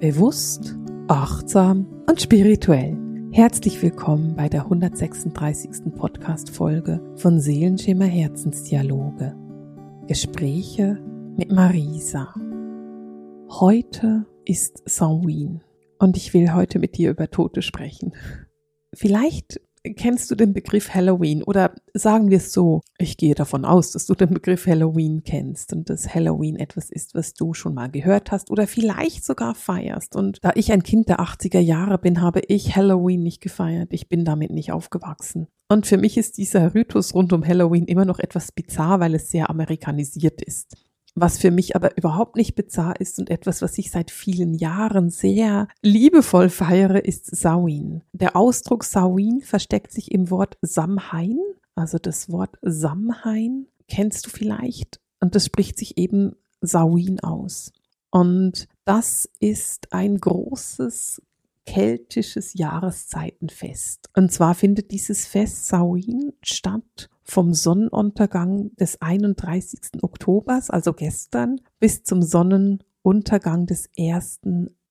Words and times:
Bewusst, 0.00 0.76
achtsam 1.08 2.04
und 2.08 2.20
spirituell. 2.20 2.96
Herzlich 3.32 3.82
willkommen 3.82 4.36
bei 4.36 4.48
der 4.48 4.62
136. 4.62 5.92
Podcast-Folge 5.96 7.00
von 7.16 7.40
Seelenschimmer 7.40 8.04
Herzensdialoge. 8.04 9.34
Gespräche 10.06 11.02
mit 11.36 11.50
Marisa. 11.50 12.32
Heute 13.50 14.24
ist 14.44 14.84
Samhain 14.88 15.64
und 15.98 16.16
ich 16.16 16.32
will 16.32 16.54
heute 16.54 16.78
mit 16.78 16.96
dir 16.96 17.10
über 17.10 17.28
Tote 17.28 17.60
sprechen. 17.60 18.14
Vielleicht 18.94 19.60
Kennst 19.96 20.30
du 20.30 20.34
den 20.34 20.52
Begriff 20.52 20.94
Halloween? 20.94 21.42
Oder 21.42 21.74
sagen 21.98 22.30
wir 22.30 22.38
es 22.38 22.52
so, 22.52 22.80
ich 22.98 23.16
gehe 23.16 23.34
davon 23.34 23.64
aus, 23.64 23.92
dass 23.92 24.06
du 24.06 24.14
den 24.14 24.30
Begriff 24.30 24.66
Halloween 24.66 25.22
kennst 25.22 25.72
und 25.72 25.90
dass 25.90 26.14
Halloween 26.14 26.56
etwas 26.56 26.90
ist, 26.90 27.14
was 27.14 27.34
du 27.34 27.54
schon 27.54 27.74
mal 27.74 27.90
gehört 27.90 28.32
hast 28.32 28.50
oder 28.50 28.66
vielleicht 28.66 29.24
sogar 29.24 29.54
feierst. 29.54 30.16
Und 30.16 30.38
da 30.42 30.52
ich 30.54 30.72
ein 30.72 30.82
Kind 30.82 31.08
der 31.08 31.20
80er 31.20 31.60
Jahre 31.60 31.98
bin, 31.98 32.20
habe 32.20 32.40
ich 32.48 32.76
Halloween 32.76 33.22
nicht 33.22 33.40
gefeiert. 33.40 33.92
Ich 33.92 34.08
bin 34.08 34.24
damit 34.24 34.50
nicht 34.50 34.72
aufgewachsen. 34.72 35.48
Und 35.68 35.86
für 35.86 35.98
mich 35.98 36.16
ist 36.16 36.38
dieser 36.38 36.74
Ritus 36.74 37.14
rund 37.14 37.32
um 37.32 37.46
Halloween 37.46 37.84
immer 37.84 38.04
noch 38.04 38.18
etwas 38.18 38.52
bizarr, 38.52 39.00
weil 39.00 39.14
es 39.14 39.30
sehr 39.30 39.50
amerikanisiert 39.50 40.40
ist. 40.40 40.76
Was 41.14 41.38
für 41.38 41.50
mich 41.50 41.74
aber 41.74 41.96
überhaupt 41.96 42.36
nicht 42.36 42.54
bizarr 42.54 43.00
ist 43.00 43.18
und 43.18 43.28
etwas, 43.28 43.60
was 43.60 43.76
ich 43.76 43.90
seit 43.90 44.10
vielen 44.10 44.54
Jahren 44.54 45.10
sehr 45.10 45.66
liebevoll 45.82 46.48
feiere, 46.48 47.04
ist 47.04 47.26
Samhain. 47.26 48.02
Der 48.12 48.36
Ausdruck 48.36 48.84
Samhain 48.84 49.40
versteckt 49.42 49.90
sich 49.90 50.12
im 50.12 50.30
Wort 50.30 50.56
Samhain, 50.62 51.40
also 51.78 51.98
das 51.98 52.30
Wort 52.30 52.56
Samhain 52.62 53.66
kennst 53.86 54.26
du 54.26 54.30
vielleicht 54.30 55.00
und 55.20 55.34
das 55.34 55.46
spricht 55.46 55.78
sich 55.78 55.96
eben 55.96 56.34
Samhain 56.60 57.20
aus. 57.20 57.72
Und 58.10 58.68
das 58.84 59.28
ist 59.38 59.92
ein 59.92 60.18
großes 60.18 61.22
keltisches 61.66 62.54
Jahreszeitenfest. 62.54 64.08
Und 64.16 64.32
zwar 64.32 64.54
findet 64.54 64.90
dieses 64.90 65.26
Fest 65.26 65.66
Samhain 65.66 66.32
statt 66.42 67.10
vom 67.22 67.52
Sonnenuntergang 67.52 68.74
des 68.76 69.02
31. 69.02 70.02
Oktobers, 70.02 70.70
also 70.70 70.94
gestern, 70.94 71.60
bis 71.78 72.02
zum 72.04 72.22
Sonnenuntergang 72.22 73.66
des 73.66 73.90
1. 73.98 74.40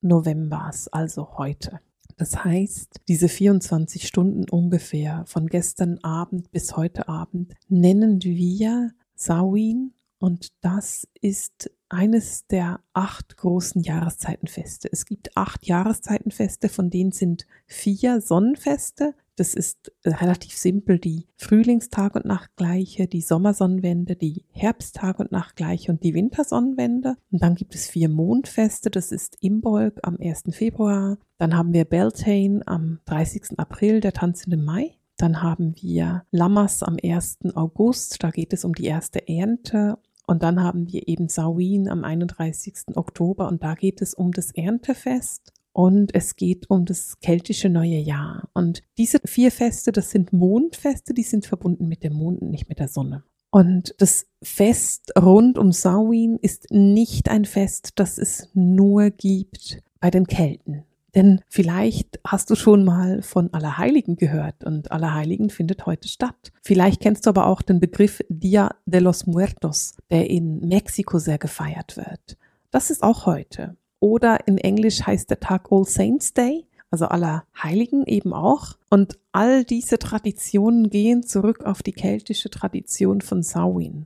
Novembers, 0.02 0.88
also 0.90 1.38
heute. 1.40 1.80
Das 2.18 2.44
heißt, 2.44 3.02
diese 3.08 3.30
24 3.30 4.08
Stunden 4.08 4.50
ungefähr 4.50 5.24
von 5.28 5.48
gestern 5.48 6.00
Abend 6.00 6.52
bis 6.52 6.76
heute 6.76 7.08
Abend 7.08 7.54
nennen 7.70 8.24
wir 8.24 8.92
Samhain 9.14 9.94
und 10.18 10.50
das 10.62 11.08
ist 11.22 11.70
eines 11.90 12.48
der 12.48 12.82
acht 12.94 13.38
großen 13.38 13.82
Jahreszeitenfeste. 13.84 14.90
Es 14.92 15.06
gibt 15.06 15.36
acht 15.38 15.66
Jahreszeitenfeste, 15.66 16.70
von 16.70 16.90
denen 16.90 17.12
sind 17.12 17.48
vier 17.66 18.22
Sonnenfeste, 18.22 19.14
das 19.38 19.54
ist 19.54 19.92
relativ 20.04 20.58
simpel 20.58 20.98
die 20.98 21.28
Frühlingstag- 21.36 22.16
und 22.16 22.26
Nachtgleiche, 22.26 23.08
die 23.08 23.22
Sommersonnenwende, 23.22 24.16
die 24.16 24.46
Herbsttag- 24.52 25.20
und 25.20 25.32
Nachtgleiche 25.32 25.92
und 25.92 26.04
die 26.04 26.16
Wintersonnenwende. 26.16 27.18
Und 27.32 27.44
dann 27.44 27.54
gibt 27.54 27.76
es 27.76 27.88
vier 27.88 28.10
Mondfeste, 28.10 28.90
das 28.90 29.12
ist 29.12 29.38
Imbolg 29.40 30.00
am 30.02 30.18
1. 30.20 30.46
Februar. 30.50 31.20
Dann 31.38 31.56
haben 31.56 31.72
wir 31.72 31.86
Beltane 31.86 32.62
am 32.66 33.00
30. 33.06 33.60
April, 33.60 34.00
der 34.00 34.14
tanzende 34.14 34.58
Mai. 34.58 34.98
Dann 35.18 35.44
haben 35.44 35.76
wir 35.82 36.24
Lammers 36.32 36.82
am 36.82 36.98
1. 37.02 37.38
August, 37.54 38.24
da 38.24 38.32
geht 38.32 38.54
es 38.54 38.66
um 38.66 38.74
die 38.74 38.86
erste 38.86 39.28
Ernte. 39.28 40.00
Und 40.28 40.44
dann 40.44 40.62
haben 40.62 40.92
wir 40.92 41.08
eben 41.08 41.30
Samhain 41.30 41.88
am 41.88 42.04
31. 42.04 42.96
Oktober 42.96 43.48
und 43.48 43.64
da 43.64 43.76
geht 43.76 44.02
es 44.02 44.14
um 44.14 44.34
das 44.34 44.52
Erntefest 44.52 45.54
und 45.72 46.14
es 46.14 46.36
geht 46.36 46.70
um 46.70 46.86
das 46.86 47.20
keltische 47.22 47.70
neue 47.70 47.98
Jahr. 47.98 48.50
Und 48.54 48.84
diese 48.98 49.20
vier 49.24 49.52
Feste, 49.52 49.94
das 49.94 50.12
sind 50.12 50.34
Mondfeste, 50.34 51.14
die 51.14 51.24
sind 51.24 51.46
verbunden 51.46 51.88
mit 51.88 52.04
dem 52.04 52.14
Mond 52.14 52.42
und 52.42 52.52
nicht 52.52 52.68
mit 52.68 52.80
der 52.80 52.90
Sonne. 52.90 53.24
Und 53.52 53.96
das 54.00 54.28
Fest 54.44 55.14
rund 55.18 55.58
um 55.58 55.72
Samhain 55.72 56.38
ist 56.42 56.72
nicht 56.72 57.30
ein 57.30 57.46
Fest, 57.46 57.94
das 57.96 58.18
es 58.18 58.50
nur 58.54 59.12
gibt 59.12 59.82
bei 60.02 60.12
den 60.12 60.28
Kelten. 60.28 60.84
Denn 61.18 61.42
vielleicht 61.50 62.20
hast 62.24 62.52
du 62.52 62.56
schon 62.56 62.86
mal 62.86 63.24
von 63.24 63.52
Allerheiligen 63.52 64.18
gehört 64.18 64.64
und 64.64 64.92
Allerheiligen 64.92 65.50
findet 65.50 65.88
heute 65.88 66.08
statt. 66.08 66.52
Vielleicht 66.62 67.02
kennst 67.02 67.26
du 67.26 67.32
aber 67.32 67.48
auch 67.48 67.64
den 67.64 67.80
Begriff 67.80 68.22
Dia 68.30 68.76
de 68.86 69.00
los 69.00 69.26
Muertos, 69.26 69.98
der 70.12 70.30
in 70.30 70.60
Mexiko 70.60 71.18
sehr 71.18 71.40
gefeiert 71.40 71.98
wird. 71.98 72.38
Das 72.70 72.92
ist 72.92 73.02
auch 73.02 73.26
heute. 73.26 73.76
Oder 74.00 74.48
in 74.48 74.60
Englisch 74.60 75.08
heißt 75.08 75.32
der 75.32 75.40
Tag 75.40 75.72
All 75.72 75.86
Saints 75.86 76.36
Day, 76.36 76.68
also 76.92 77.06
aller 77.08 77.46
Heiligen 77.64 78.06
eben 78.06 78.32
auch. 78.32 78.78
Und 78.92 79.18
all 79.32 79.64
diese 79.64 79.98
Traditionen 79.98 80.92
gehen 80.92 81.24
zurück 81.24 81.66
auf 81.66 81.82
die 81.82 81.94
keltische 81.94 82.52
Tradition 82.52 83.22
von 83.22 83.42
Samhain. 83.42 84.06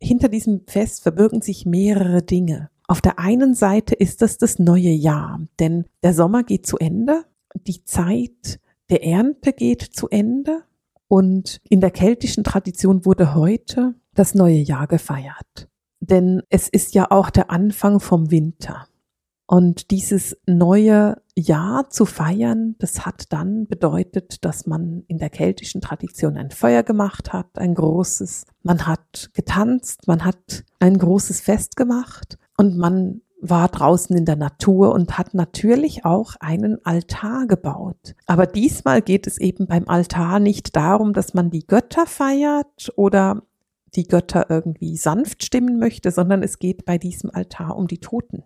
Hinter 0.00 0.28
diesem 0.28 0.60
Fest 0.68 1.02
verbirgen 1.02 1.42
sich 1.42 1.66
mehrere 1.66 2.22
Dinge. 2.22 2.70
Auf 2.88 3.00
der 3.00 3.18
einen 3.18 3.54
Seite 3.54 3.94
ist 3.94 4.22
das 4.22 4.38
das 4.38 4.58
neue 4.58 4.90
Jahr, 4.90 5.40
denn 5.58 5.86
der 6.02 6.14
Sommer 6.14 6.44
geht 6.44 6.66
zu 6.66 6.78
Ende, 6.78 7.24
die 7.54 7.84
Zeit 7.84 8.60
der 8.90 9.04
Ernte 9.04 9.52
geht 9.52 9.82
zu 9.82 10.08
Ende 10.08 10.62
und 11.08 11.60
in 11.68 11.80
der 11.80 11.90
keltischen 11.90 12.44
Tradition 12.44 13.04
wurde 13.04 13.34
heute 13.34 13.94
das 14.14 14.34
neue 14.34 14.58
Jahr 14.58 14.86
gefeiert. 14.86 15.68
Denn 15.98 16.42
es 16.50 16.68
ist 16.68 16.94
ja 16.94 17.10
auch 17.10 17.30
der 17.30 17.50
Anfang 17.50 17.98
vom 17.98 18.30
Winter. 18.30 18.86
Und 19.48 19.90
dieses 19.90 20.36
neue 20.46 21.22
Jahr 21.36 21.88
zu 21.90 22.04
feiern, 22.04 22.74
das 22.78 23.06
hat 23.06 23.32
dann 23.32 23.66
bedeutet, 23.66 24.44
dass 24.44 24.66
man 24.66 25.04
in 25.06 25.18
der 25.18 25.30
keltischen 25.30 25.80
Tradition 25.80 26.36
ein 26.36 26.50
Feuer 26.50 26.82
gemacht 26.82 27.32
hat, 27.32 27.58
ein 27.58 27.74
großes. 27.74 28.46
Man 28.62 28.86
hat 28.86 29.30
getanzt, 29.34 30.08
man 30.08 30.24
hat 30.24 30.64
ein 30.80 30.98
großes 30.98 31.40
Fest 31.40 31.76
gemacht 31.76 32.38
und 32.56 32.76
man 32.76 33.22
war 33.40 33.68
draußen 33.68 34.16
in 34.16 34.24
der 34.24 34.36
Natur 34.36 34.92
und 34.92 35.18
hat 35.18 35.34
natürlich 35.34 36.04
auch 36.04 36.34
einen 36.40 36.84
Altar 36.84 37.46
gebaut. 37.46 38.14
Aber 38.26 38.46
diesmal 38.46 39.02
geht 39.02 39.26
es 39.26 39.38
eben 39.38 39.66
beim 39.66 39.88
Altar 39.88 40.40
nicht 40.40 40.74
darum, 40.74 41.12
dass 41.12 41.34
man 41.34 41.50
die 41.50 41.66
Götter 41.66 42.06
feiert 42.06 42.92
oder 42.96 43.42
die 43.94 44.08
Götter 44.08 44.46
irgendwie 44.50 44.96
sanft 44.96 45.44
stimmen 45.44 45.78
möchte, 45.78 46.10
sondern 46.10 46.42
es 46.42 46.58
geht 46.58 46.84
bei 46.84 46.98
diesem 46.98 47.30
Altar 47.30 47.76
um 47.76 47.86
die 47.86 47.98
Toten. 47.98 48.44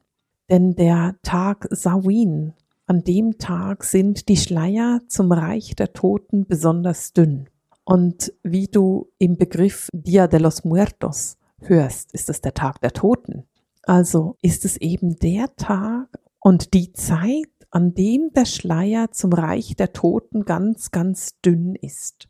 Denn 0.48 0.74
der 0.74 1.16
Tag 1.22 1.68
Samhain, 1.70 2.54
an 2.86 3.04
dem 3.04 3.38
Tag 3.38 3.84
sind 3.84 4.28
die 4.28 4.36
Schleier 4.36 5.00
zum 5.06 5.30
Reich 5.30 5.76
der 5.76 5.92
Toten 5.92 6.46
besonders 6.46 7.12
dünn. 7.12 7.48
Und 7.84 8.32
wie 8.42 8.66
du 8.66 9.10
im 9.18 9.36
Begriff 9.36 9.88
Dia 9.92 10.26
de 10.26 10.40
los 10.40 10.64
Muertos 10.64 11.38
hörst, 11.60 12.12
ist 12.12 12.28
es 12.28 12.40
der 12.40 12.54
Tag 12.54 12.80
der 12.80 12.92
Toten. 12.92 13.44
Also 13.90 14.36
ist 14.40 14.64
es 14.64 14.76
eben 14.76 15.16
der 15.16 15.56
Tag 15.56 16.06
und 16.38 16.74
die 16.74 16.92
Zeit, 16.92 17.50
an 17.72 17.92
dem 17.92 18.30
der 18.32 18.44
Schleier 18.44 19.10
zum 19.10 19.32
Reich 19.32 19.74
der 19.74 19.92
Toten 19.92 20.44
ganz, 20.44 20.92
ganz 20.92 21.40
dünn 21.40 21.74
ist. 21.74 22.28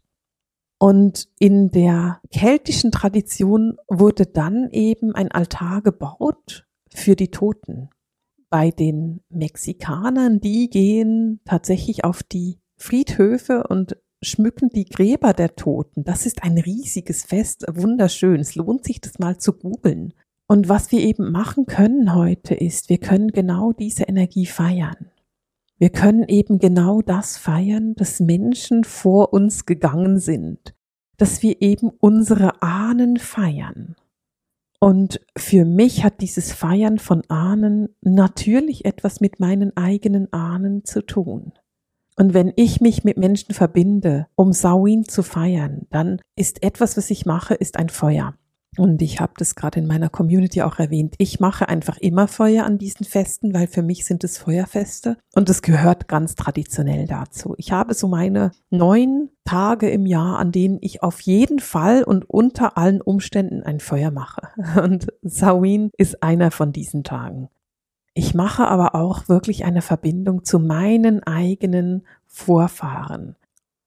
Und 0.78 1.28
in 1.38 1.70
der 1.70 2.22
keltischen 2.32 2.92
Tradition 2.92 3.76
wurde 3.88 4.24
dann 4.24 4.70
eben 4.70 5.14
ein 5.14 5.30
Altar 5.30 5.82
gebaut 5.82 6.66
für 6.94 7.14
die 7.14 7.30
Toten 7.30 7.90
bei 8.48 8.70
den 8.70 9.20
Mexikanern, 9.28 10.40
die 10.40 10.70
gehen 10.70 11.40
tatsächlich 11.44 12.04
auf 12.04 12.22
die 12.22 12.58
Friedhöfe 12.78 13.66
und 13.68 13.98
schmücken 14.22 14.70
die 14.70 14.86
Gräber 14.86 15.34
der 15.34 15.56
Toten. 15.56 16.04
Das 16.04 16.24
ist 16.24 16.42
ein 16.42 16.56
riesiges 16.56 17.24
Fest, 17.24 17.66
wunderschön. 17.70 18.40
Es 18.40 18.54
lohnt 18.54 18.84
sich, 18.84 19.02
das 19.02 19.18
mal 19.18 19.36
zu 19.36 19.52
googeln. 19.52 20.14
Und 20.50 20.68
was 20.68 20.90
wir 20.90 20.98
eben 20.98 21.30
machen 21.30 21.66
können 21.66 22.12
heute 22.12 22.56
ist, 22.56 22.88
wir 22.88 22.98
können 22.98 23.28
genau 23.28 23.72
diese 23.72 24.02
Energie 24.02 24.46
feiern. 24.46 25.12
Wir 25.78 25.90
können 25.90 26.24
eben 26.26 26.58
genau 26.58 27.02
das 27.02 27.38
feiern, 27.38 27.94
dass 27.94 28.18
Menschen 28.18 28.82
vor 28.82 29.32
uns 29.32 29.64
gegangen 29.64 30.18
sind, 30.18 30.74
dass 31.18 31.44
wir 31.44 31.62
eben 31.62 31.90
unsere 32.00 32.60
Ahnen 32.62 33.18
feiern. 33.18 33.94
Und 34.80 35.20
für 35.36 35.64
mich 35.64 36.02
hat 36.02 36.20
dieses 36.20 36.50
Feiern 36.50 36.98
von 36.98 37.22
Ahnen 37.28 37.94
natürlich 38.00 38.84
etwas 38.84 39.20
mit 39.20 39.38
meinen 39.38 39.76
eigenen 39.76 40.32
Ahnen 40.32 40.84
zu 40.84 41.06
tun. 41.06 41.52
Und 42.16 42.34
wenn 42.34 42.52
ich 42.56 42.80
mich 42.80 43.04
mit 43.04 43.18
Menschen 43.18 43.54
verbinde, 43.54 44.26
um 44.34 44.52
Samhain 44.52 45.04
zu 45.04 45.22
feiern, 45.22 45.86
dann 45.90 46.20
ist 46.34 46.64
etwas, 46.64 46.96
was 46.96 47.08
ich 47.08 47.24
mache, 47.24 47.54
ist 47.54 47.76
ein 47.76 47.88
Feuer. 47.88 48.34
Und 48.76 49.02
ich 49.02 49.20
habe 49.20 49.32
das 49.36 49.56
gerade 49.56 49.80
in 49.80 49.86
meiner 49.86 50.08
Community 50.08 50.62
auch 50.62 50.78
erwähnt. 50.78 51.14
Ich 51.18 51.40
mache 51.40 51.68
einfach 51.68 51.98
immer 51.98 52.28
Feuer 52.28 52.64
an 52.64 52.78
diesen 52.78 53.04
Festen, 53.04 53.52
weil 53.52 53.66
für 53.66 53.82
mich 53.82 54.04
sind 54.04 54.22
es 54.22 54.38
Feuerfeste 54.38 55.16
und 55.34 55.50
es 55.50 55.62
gehört 55.62 56.06
ganz 56.06 56.36
traditionell 56.36 57.06
dazu. 57.06 57.54
Ich 57.58 57.72
habe 57.72 57.94
so 57.94 58.06
meine 58.06 58.52
neun 58.70 59.30
Tage 59.44 59.90
im 59.90 60.06
Jahr, 60.06 60.38
an 60.38 60.52
denen 60.52 60.78
ich 60.80 61.02
auf 61.02 61.20
jeden 61.22 61.58
Fall 61.58 62.04
und 62.04 62.30
unter 62.30 62.78
allen 62.78 63.00
Umständen 63.00 63.64
ein 63.64 63.80
Feuer 63.80 64.12
mache. 64.12 64.48
Und 64.80 65.08
Samhain 65.22 65.90
ist 65.96 66.22
einer 66.22 66.50
von 66.50 66.72
diesen 66.72 67.02
Tagen. 67.02 67.48
Ich 68.14 68.34
mache 68.34 68.66
aber 68.66 68.94
auch 68.94 69.28
wirklich 69.28 69.64
eine 69.64 69.82
Verbindung 69.82 70.44
zu 70.44 70.58
meinen 70.58 71.22
eigenen 71.22 72.06
Vorfahren. 72.26 73.36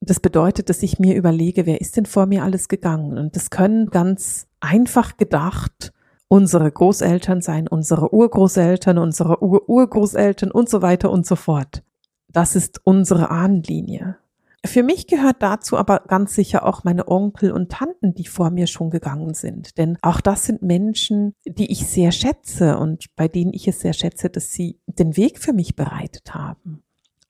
Das 0.06 0.20
bedeutet, 0.20 0.70
dass 0.70 0.84
ich 0.84 1.00
mir 1.00 1.16
überlege, 1.16 1.66
wer 1.66 1.80
ist 1.80 1.96
denn 1.96 2.06
vor 2.06 2.26
mir 2.26 2.44
alles 2.44 2.68
gegangen? 2.68 3.18
Und 3.18 3.36
das 3.36 3.50
können 3.50 3.90
ganz 3.90 4.48
einfach 4.60 5.18
gedacht 5.18 5.94
unsere 6.28 6.70
Großeltern 6.70 7.42
sein, 7.42 7.68
unsere 7.68 8.14
Urgroßeltern, 8.14 8.98
unsere 8.98 9.42
Ururgroßeltern 9.42 10.52
und 10.52 10.68
so 10.68 10.82
weiter 10.82 11.12
und 11.12 11.26
so 11.26 11.36
fort. 11.36 11.84
Das 12.28 12.56
ist 12.56 12.82
unsere 12.84 13.30
Ahnenlinie. 13.30 14.18
Für 14.66 14.82
mich 14.82 15.08
gehört 15.08 15.38
dazu 15.40 15.78
aber 15.78 16.04
ganz 16.08 16.34
sicher 16.36 16.66
auch 16.66 16.84
meine 16.84 17.08
Onkel 17.08 17.52
und 17.52 17.72
Tanten, 17.72 18.14
die 18.14 18.26
vor 18.26 18.50
mir 18.50 18.68
schon 18.68 18.90
gegangen 18.90 19.34
sind. 19.34 19.78
Denn 19.78 19.98
auch 20.02 20.22
das 20.22 20.46
sind 20.46 20.64
Menschen, 20.64 21.36
die 21.46 21.72
ich 21.72 21.86
sehr 21.86 22.12
schätze 22.12 22.78
und 22.78 23.16
bei 23.16 23.28
denen 23.28 23.54
ich 23.54 23.68
es 23.68 23.82
sehr 23.82 23.94
schätze, 23.94 24.30
dass 24.30 24.52
sie 24.52 24.80
den 24.88 25.16
Weg 25.16 25.38
für 25.38 25.54
mich 25.54 25.76
bereitet 25.76 26.34
haben. 26.34 26.82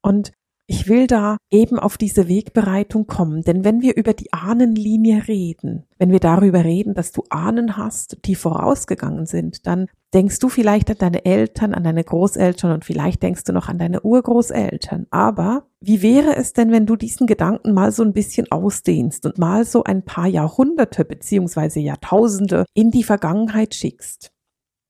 Und 0.01 0.31
ich 0.65 0.87
will 0.87 1.07
da 1.07 1.37
eben 1.51 1.77
auf 1.77 1.97
diese 1.97 2.27
Wegbereitung 2.27 3.05
kommen, 3.05 3.41
denn 3.41 3.63
wenn 3.63 3.81
wir 3.81 3.95
über 3.97 4.13
die 4.13 4.31
Ahnenlinie 4.31 5.27
reden, 5.27 5.83
wenn 5.97 6.11
wir 6.11 6.19
darüber 6.19 6.63
reden, 6.63 6.93
dass 6.93 7.11
du 7.11 7.23
Ahnen 7.29 7.77
hast, 7.77 8.17
die 8.25 8.35
vorausgegangen 8.35 9.25
sind, 9.25 9.67
dann 9.67 9.87
denkst 10.13 10.39
du 10.39 10.49
vielleicht 10.49 10.89
an 10.89 10.97
deine 10.99 11.25
Eltern, 11.25 11.73
an 11.73 11.83
deine 11.83 12.03
Großeltern 12.03 12.71
und 12.71 12.85
vielleicht 12.85 13.23
denkst 13.23 13.43
du 13.43 13.53
noch 13.53 13.67
an 13.67 13.79
deine 13.79 14.01
Urgroßeltern. 14.01 15.07
Aber 15.09 15.67
wie 15.81 16.01
wäre 16.01 16.35
es 16.35 16.53
denn, 16.53 16.71
wenn 16.71 16.85
du 16.85 16.95
diesen 16.95 17.27
Gedanken 17.27 17.73
mal 17.73 17.91
so 17.91 18.03
ein 18.03 18.13
bisschen 18.13 18.51
ausdehnst 18.51 19.25
und 19.25 19.37
mal 19.37 19.65
so 19.65 19.83
ein 19.83 20.03
paar 20.03 20.27
Jahrhunderte 20.27 21.03
beziehungsweise 21.03 21.79
Jahrtausende 21.79 22.65
in 22.73 22.91
die 22.91 23.03
Vergangenheit 23.03 23.75
schickst? 23.75 24.32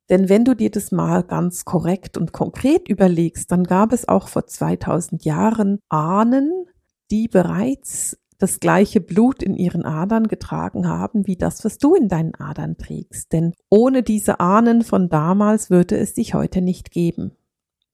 Denn 0.09 0.29
wenn 0.29 0.45
du 0.45 0.55
dir 0.55 0.69
das 0.69 0.91
mal 0.91 1.23
ganz 1.23 1.65
korrekt 1.65 2.17
und 2.17 2.33
konkret 2.33 2.89
überlegst, 2.89 3.51
dann 3.51 3.63
gab 3.63 3.93
es 3.93 4.07
auch 4.07 4.27
vor 4.27 4.45
2000 4.45 5.23
Jahren 5.23 5.79
Ahnen, 5.89 6.65
die 7.09 7.27
bereits 7.27 8.17
das 8.37 8.59
gleiche 8.59 8.99
Blut 8.99 9.41
in 9.41 9.55
ihren 9.55 9.85
Adern 9.85 10.27
getragen 10.27 10.87
haben, 10.87 11.27
wie 11.27 11.37
das, 11.37 11.63
was 11.63 11.77
du 11.77 11.95
in 11.95 12.09
deinen 12.09 12.35
Adern 12.35 12.77
trägst. 12.77 13.31
Denn 13.31 13.53
ohne 13.69 14.03
diese 14.03 14.41
Ahnen 14.41 14.81
von 14.81 15.07
damals 15.07 15.69
würde 15.69 15.97
es 15.97 16.13
dich 16.13 16.33
heute 16.33 16.61
nicht 16.61 16.91
geben. 16.91 17.31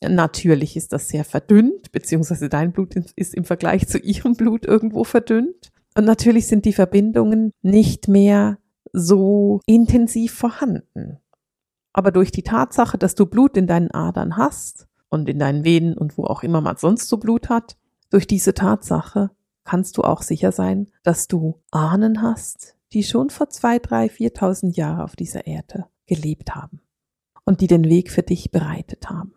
Natürlich 0.02 0.76
ist 0.76 0.94
das 0.94 1.10
sehr 1.10 1.26
verdünnt, 1.26 1.92
beziehungsweise 1.92 2.50
dein 2.50 2.72
Blut 2.72 2.96
ist 2.96 3.36
im 3.36 3.44
Vergleich 3.44 3.88
zu 3.88 4.00
ihrem 4.00 4.36
Blut 4.36 4.66
irgendwo 4.66 5.04
verdünnt. 5.04 5.72
Und 5.96 6.06
natürlich 6.06 6.48
sind 6.48 6.66
die 6.66 6.74
Verbindungen 6.74 7.52
nicht 7.62 8.08
mehr 8.08 8.58
so 8.94 9.60
intensiv 9.66 10.34
vorhanden. 10.34 11.20
Aber 11.94 12.12
durch 12.12 12.32
die 12.32 12.44
Tatsache, 12.44 12.98
dass 12.98 13.16
du 13.16 13.26
Blut 13.26 13.58
in 13.58 13.68
deinen 13.68 13.92
Adern 13.92 14.38
hast 14.38 14.88
und 15.10 15.28
in 15.28 15.40
deinen 15.40 15.64
Venen 15.64 15.98
und 15.98 16.18
wo 16.18 16.26
auch 16.26 16.44
immer 16.44 16.62
man 16.62 16.78
sonst 16.78 17.10
so 17.10 17.18
Blut 17.18 17.50
hat, 17.50 17.78
durch 18.10 18.28
diese 18.28 18.54
Tatsache 18.54 19.32
kannst 19.64 19.98
du 19.98 20.04
auch 20.04 20.22
sicher 20.22 20.52
sein, 20.52 20.88
dass 21.04 21.28
du 21.28 21.62
Ahnen 21.72 22.22
hast, 22.22 22.76
die 22.94 23.04
schon 23.04 23.30
vor 23.30 23.50
zwei, 23.50 23.80
drei, 23.80 24.10
viertausend 24.10 24.78
Jahren 24.78 25.02
auf 25.02 25.16
dieser 25.16 25.46
Erde 25.46 25.86
gelebt 26.08 26.56
haben 26.56 26.82
und 27.46 27.62
die 27.62 27.68
den 27.68 27.86
Weg 27.86 28.12
für 28.12 28.24
dich 28.24 28.52
bereitet 28.52 29.10
haben. 29.10 29.34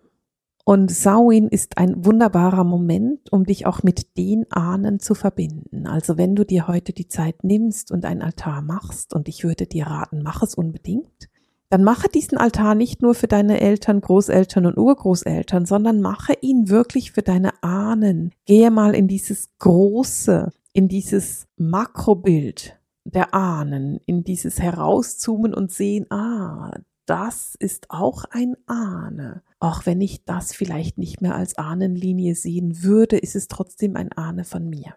Und 0.64 0.92
Samhain 0.92 1.48
ist 1.48 1.76
ein 1.76 2.04
wunderbarer 2.04 2.62
Moment, 2.62 3.32
um 3.32 3.44
dich 3.44 3.66
auch 3.66 3.82
mit 3.82 4.16
den 4.16 4.50
Ahnen 4.52 5.00
zu 5.00 5.14
verbinden. 5.14 5.86
Also 5.86 6.16
wenn 6.16 6.36
du 6.36 6.44
dir 6.44 6.68
heute 6.68 6.92
die 6.92 7.08
Zeit 7.08 7.42
nimmst 7.42 7.90
und 7.90 8.04
ein 8.04 8.22
Altar 8.22 8.62
machst, 8.62 9.12
und 9.12 9.28
ich 9.28 9.42
würde 9.42 9.66
dir 9.66 9.88
raten, 9.88 10.22
mach 10.22 10.42
es 10.42 10.54
unbedingt, 10.54 11.28
dann 11.72 11.84
mache 11.84 12.10
diesen 12.10 12.36
Altar 12.36 12.74
nicht 12.74 13.00
nur 13.00 13.14
für 13.14 13.28
deine 13.28 13.58
Eltern, 13.62 14.02
Großeltern 14.02 14.66
und 14.66 14.76
Urgroßeltern, 14.76 15.64
sondern 15.64 16.02
mache 16.02 16.34
ihn 16.42 16.68
wirklich 16.68 17.12
für 17.12 17.22
deine 17.22 17.62
Ahnen. 17.62 18.34
Gehe 18.44 18.70
mal 18.70 18.94
in 18.94 19.08
dieses 19.08 19.48
große, 19.58 20.50
in 20.74 20.88
dieses 20.88 21.46
Makrobild 21.56 22.78
der 23.04 23.32
Ahnen, 23.32 24.00
in 24.04 24.22
dieses 24.22 24.60
Herauszoomen 24.60 25.54
und 25.54 25.72
sehen, 25.72 26.04
ah, 26.10 26.72
das 27.06 27.54
ist 27.58 27.86
auch 27.88 28.24
ein 28.28 28.54
Ahne. 28.66 29.42
Auch 29.58 29.86
wenn 29.86 30.02
ich 30.02 30.26
das 30.26 30.54
vielleicht 30.54 30.98
nicht 30.98 31.22
mehr 31.22 31.36
als 31.36 31.56
Ahnenlinie 31.56 32.34
sehen 32.34 32.82
würde, 32.82 33.16
ist 33.16 33.34
es 33.34 33.48
trotzdem 33.48 33.96
ein 33.96 34.12
Ahne 34.12 34.44
von 34.44 34.68
mir 34.68 34.94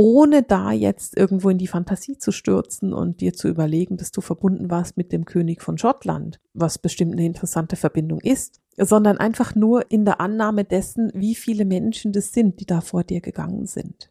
ohne 0.00 0.42
da 0.42 0.72
jetzt 0.72 1.14
irgendwo 1.14 1.50
in 1.50 1.58
die 1.58 1.66
Fantasie 1.66 2.16
zu 2.16 2.32
stürzen 2.32 2.94
und 2.94 3.20
dir 3.20 3.34
zu 3.34 3.48
überlegen, 3.48 3.98
dass 3.98 4.12
du 4.12 4.22
verbunden 4.22 4.70
warst 4.70 4.96
mit 4.96 5.12
dem 5.12 5.26
König 5.26 5.60
von 5.60 5.76
Schottland, 5.76 6.40
was 6.54 6.78
bestimmt 6.78 7.12
eine 7.12 7.26
interessante 7.26 7.76
Verbindung 7.76 8.18
ist, 8.22 8.62
sondern 8.78 9.18
einfach 9.18 9.54
nur 9.54 9.90
in 9.90 10.06
der 10.06 10.18
Annahme 10.18 10.64
dessen, 10.64 11.12
wie 11.14 11.34
viele 11.34 11.66
Menschen 11.66 12.12
das 12.12 12.32
sind, 12.32 12.60
die 12.60 12.64
da 12.64 12.80
vor 12.80 13.04
dir 13.04 13.20
gegangen 13.20 13.66
sind. 13.66 14.10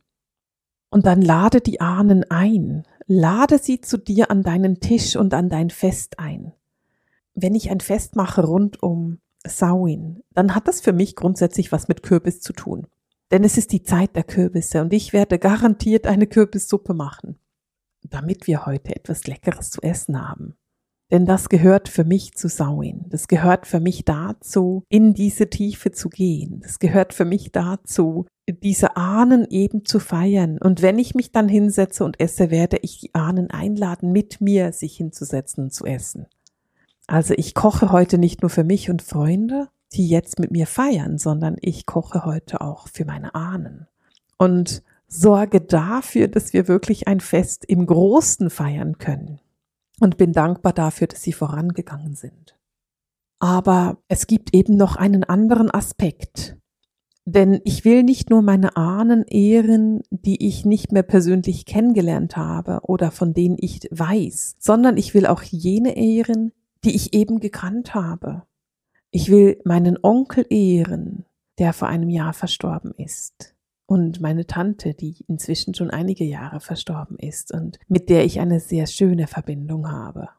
Und 0.92 1.08
dann 1.08 1.24
lade 1.24 1.60
die 1.60 1.82
Ahnen 1.82 2.24
ein, 2.30 2.84
lade 3.08 3.58
sie 3.58 3.82
zu 3.82 3.98
dir 3.98 4.30
an 4.30 4.44
deinen 4.44 4.80
Tisch 4.80 5.16
und 5.16 5.34
an 5.34 5.50
dein 5.50 5.72
Fest 5.72 6.20
ein. 6.20 6.54
Wenn 7.34 7.56
ich 7.56 7.72
ein 7.72 7.80
Fest 7.80 8.16
mache 8.16 8.46
rund 8.46 8.84
um 8.84 9.18
Samhain, 9.44 10.22
dann 10.36 10.54
hat 10.54 10.68
das 10.68 10.82
für 10.82 10.94
mich 10.94 11.16
grundsätzlich 11.16 11.72
was 11.72 11.88
mit 11.88 12.04
Kürbis 12.04 12.42
zu 12.42 12.54
tun. 12.54 12.86
Denn 13.32 13.44
es 13.44 13.58
ist 13.58 13.72
die 13.72 13.84
Zeit 13.84 14.16
der 14.16 14.24
Kürbisse 14.24 14.82
und 14.82 14.94
ich 14.94 15.14
werde 15.14 15.38
garantiert 15.38 16.08
eine 16.08 16.28
Kürbissuppe 16.28 16.94
machen, 16.94 17.40
damit 18.02 18.48
wir 18.48 18.66
heute 18.66 18.96
etwas 18.96 19.28
Leckeres 19.28 19.70
zu 19.70 19.82
essen 19.82 20.28
haben. 20.28 20.56
Denn 21.12 21.26
das 21.26 21.50
gehört 21.50 21.90
für 21.90 22.04
mich 22.04 22.36
zu 22.36 22.48
Sauin. 22.48 23.06
Das 23.10 23.28
gehört 23.28 23.66
für 23.66 23.80
mich 23.80 24.06
dazu, 24.06 24.84
in 24.90 25.14
diese 25.14 25.50
Tiefe 25.50 25.92
zu 25.92 26.10
gehen. 26.10 26.60
Das 26.62 26.78
gehört 26.78 27.14
für 27.14 27.26
mich 27.26 27.52
dazu, 27.52 28.28
diese 28.48 28.96
Ahnen 28.96 29.48
eben 29.50 29.86
zu 29.86 30.00
feiern. 30.00 30.60
Und 30.60 30.82
wenn 30.82 31.00
ich 31.00 31.16
mich 31.16 31.32
dann 31.32 31.50
hinsetze 31.50 32.04
und 32.04 32.20
esse, 32.20 32.52
werde 32.52 32.78
ich 32.78 33.00
die 33.00 33.16
Ahnen 33.16 33.50
einladen, 33.50 34.12
mit 34.12 34.40
mir 34.40 34.72
sich 34.72 34.98
hinzusetzen 34.98 35.66
und 35.66 35.74
zu 35.74 35.86
essen. 35.86 36.28
Also 37.08 37.34
ich 37.36 37.56
koche 37.56 37.92
heute 37.92 38.20
nicht 38.20 38.42
nur 38.42 38.52
für 38.52 38.64
mich 38.64 38.92
und 38.92 39.02
Freunde, 39.02 39.70
die 39.94 40.08
jetzt 40.08 40.40
mit 40.40 40.52
mir 40.52 40.68
feiern, 40.68 41.18
sondern 41.18 41.58
ich 41.62 41.86
koche 41.86 42.26
heute 42.26 42.62
auch 42.62 42.88
für 42.88 43.06
meine 43.06 43.36
Ahnen. 43.36 43.88
Und 44.38 44.84
sorge 45.08 45.62
dafür, 45.62 46.28
dass 46.28 46.54
wir 46.54 46.68
wirklich 46.68 47.08
ein 47.08 47.20
Fest 47.20 47.66
im 47.66 47.86
Großen 47.86 48.50
feiern 48.50 48.98
können. 48.98 49.40
Und 50.00 50.18
bin 50.18 50.32
dankbar 50.32 50.72
dafür, 50.72 51.08
dass 51.08 51.24
sie 51.24 51.34
vorangegangen 51.34 52.16
sind. 52.16 52.56
Aber 53.40 53.98
es 54.08 54.28
gibt 54.28 54.56
eben 54.56 54.78
noch 54.78 54.96
einen 54.96 55.24
anderen 55.24 55.72
Aspekt. 55.72 56.58
Denn 57.26 57.60
ich 57.64 57.84
will 57.84 58.04
nicht 58.04 58.30
nur 58.30 58.42
meine 58.42 58.78
Ahnen 58.78 59.24
ehren, 59.24 60.02
die 60.10 60.48
ich 60.48 60.66
nicht 60.66 60.92
mehr 60.92 61.04
persönlich 61.04 61.66
kennengelernt 61.66 62.38
habe 62.38 62.80
oder 62.84 63.12
von 63.12 63.34
denen 63.34 63.58
ich 63.60 63.82
weiß, 63.92 64.56
sondern 64.60 64.98
ich 64.98 65.14
will 65.14 65.26
auch 65.26 65.44
jene 65.44 65.98
ehren, 65.98 66.54
die 66.86 66.96
ich 66.96 67.14
eben 67.14 67.40
gekannt 67.40 67.94
habe 67.94 68.44
ich 69.12 69.30
will 69.30 69.60
meinen 69.66 69.98
Onkel 70.02 70.46
ehren, 70.50 71.26
der 71.58 71.74
vor 71.74 71.88
einem 71.88 72.10
Jahr 72.10 72.34
verstorben 72.34 72.94
ist. 72.98 73.56
Und 73.86 74.22
meine 74.22 74.46
Tante, 74.46 74.94
die 74.94 75.16
inzwischen 75.28 75.74
schon 75.74 75.90
einige 75.90 76.24
Jahre 76.24 76.60
verstorben 76.60 77.18
ist 77.18 77.52
und 77.52 77.80
mit 77.88 78.10
der 78.10 78.24
ich 78.24 78.40
eine 78.40 78.60
sehr 78.60 78.86
schöne 78.86 79.26
Verbindung 79.26 79.92
habe. 79.92 80.30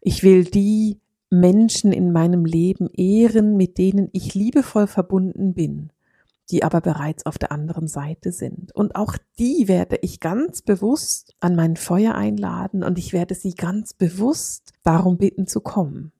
Ich 0.00 0.22
will 0.22 0.44
die 0.44 1.00
Menschen 1.28 1.92
in 1.92 2.12
meinem 2.12 2.44
Leben 2.44 2.88
ehren, 2.92 3.56
mit 3.56 3.76
denen 3.78 4.08
ich 4.12 4.34
liebevoll 4.34 4.86
verbunden 4.86 5.52
bin, 5.52 5.90
die 6.50 6.62
aber 6.62 6.80
bereits 6.80 7.26
auf 7.26 7.38
der 7.38 7.50
anderen 7.50 7.88
Seite 7.88 8.30
sind. 8.30 8.72
Und 8.72 8.94
auch 8.94 9.16
die 9.36 9.66
werde 9.66 9.98
ich 10.02 10.20
ganz 10.20 10.62
bewusst 10.62 11.34
an 11.40 11.56
mein 11.56 11.74
Feuer 11.74 12.14
einladen 12.14 12.84
und 12.84 13.00
ich 13.00 13.12
werde 13.12 13.34
sie 13.34 13.54
ganz 13.54 13.94
bewusst 13.94 14.74
darum 14.84 15.18
bitten 15.18 15.48
zu 15.48 15.60
kommen 15.60 16.12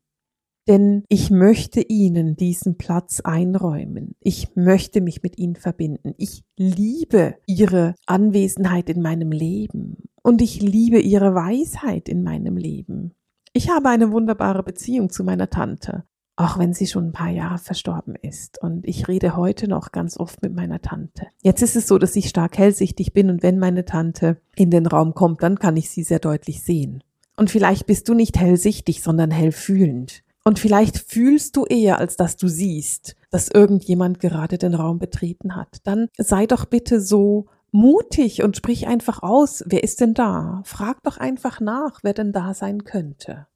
denn 0.68 1.04
ich 1.08 1.30
möchte 1.30 1.80
ihnen 1.80 2.37
diesen 2.37 2.76
Platz 2.76 3.20
einräumen. 3.20 4.16
Ich 4.20 4.56
möchte 4.56 5.00
mich 5.00 5.23
mit 5.23 5.38
ihnen 5.38 5.56
verbinden. 5.56 6.14
Ich 6.16 6.44
liebe 6.56 7.37
ihre 7.46 7.94
Anwesenheit 8.06 8.90
in 8.90 9.02
meinem 9.02 9.32
Leben 9.32 10.08
und 10.23 10.42
ich 10.42 10.61
liebe 10.61 10.99
ihre 10.99 11.35
Weisheit 11.35 12.08
in 12.08 12.23
meinem 12.25 12.56
Leben. 12.56 13.14
Ich 13.52 13.70
habe 13.70 13.88
eine 13.88 14.12
wunderbare 14.12 14.62
Beziehung 14.62 15.08
zu 15.08 15.25
meiner 15.25 15.49
Tante, 15.49 16.04
auch 16.35 16.58
wenn 16.58 16.75
sie 16.75 16.87
schon 16.87 17.06
ein 17.06 17.12
paar 17.12 17.30
Jahre 17.30 17.58
verstorben 17.58 18.16
ist. 18.20 18.61
Und 18.61 18.87
ich 18.87 19.08
rede 19.08 19.37
heute 19.37 19.68
noch 19.68 19.92
ganz 19.92 20.18
oft 20.18 20.42
mit 20.42 20.54
meiner 20.54 20.82
Tante. 20.82 21.28
Jetzt 21.42 21.62
ist 21.62 21.76
es 21.76 21.87
so, 21.87 21.96
dass 21.96 22.16
ich 22.16 22.28
stark 22.28 22.58
hellsichtig 22.58 23.12
bin 23.12 23.30
und 23.30 23.42
wenn 23.42 23.58
meine 23.58 23.85
Tante 23.85 24.38
in 24.56 24.70
den 24.70 24.87
Raum 24.87 25.14
kommt, 25.14 25.42
dann 25.42 25.58
kann 25.58 25.76
ich 25.76 25.88
sie 25.88 26.02
sehr 26.02 26.18
deutlich 26.18 26.62
sehen. 26.62 27.02
Und 27.37 27.50
vielleicht 27.50 27.87
bist 27.87 28.08
du 28.08 28.14
nicht 28.14 28.38
hellsichtig, 28.38 29.02
sondern 29.02 29.30
hellfühlend. 29.30 30.23
Und 30.47 30.61
vielleicht 30.61 30.99
fühlst 30.99 31.57
du 31.57 31.65
eher, 31.65 31.99
als 31.99 32.15
dass 32.15 32.37
du 32.37 32.47
siehst, 32.47 33.17
dass 33.31 33.49
irgendjemand 33.49 34.21
gerade 34.21 34.59
den 34.59 34.75
Raum 34.75 35.00
betreten 35.00 35.57
hat. 35.57 35.79
Dann 35.83 36.07
sei 36.17 36.47
doch 36.47 36.67
bitte 36.67 37.00
so 37.00 37.47
mutig 37.73 38.45
und 38.45 38.57
sprich 38.57 38.87
einfach 38.87 39.25
aus, 39.25 39.65
wer 39.67 39.83
ist 39.83 40.00
denn 40.00 40.15
da? 40.15 40.62
Frag 40.65 41.03
doch 41.03 41.17
einfach 41.17 41.59
nach, 41.61 42.05
wer 42.05 42.15
denn 42.15 42.31
da 42.31 42.55
sein 42.55 42.85
könnte. 42.85 43.49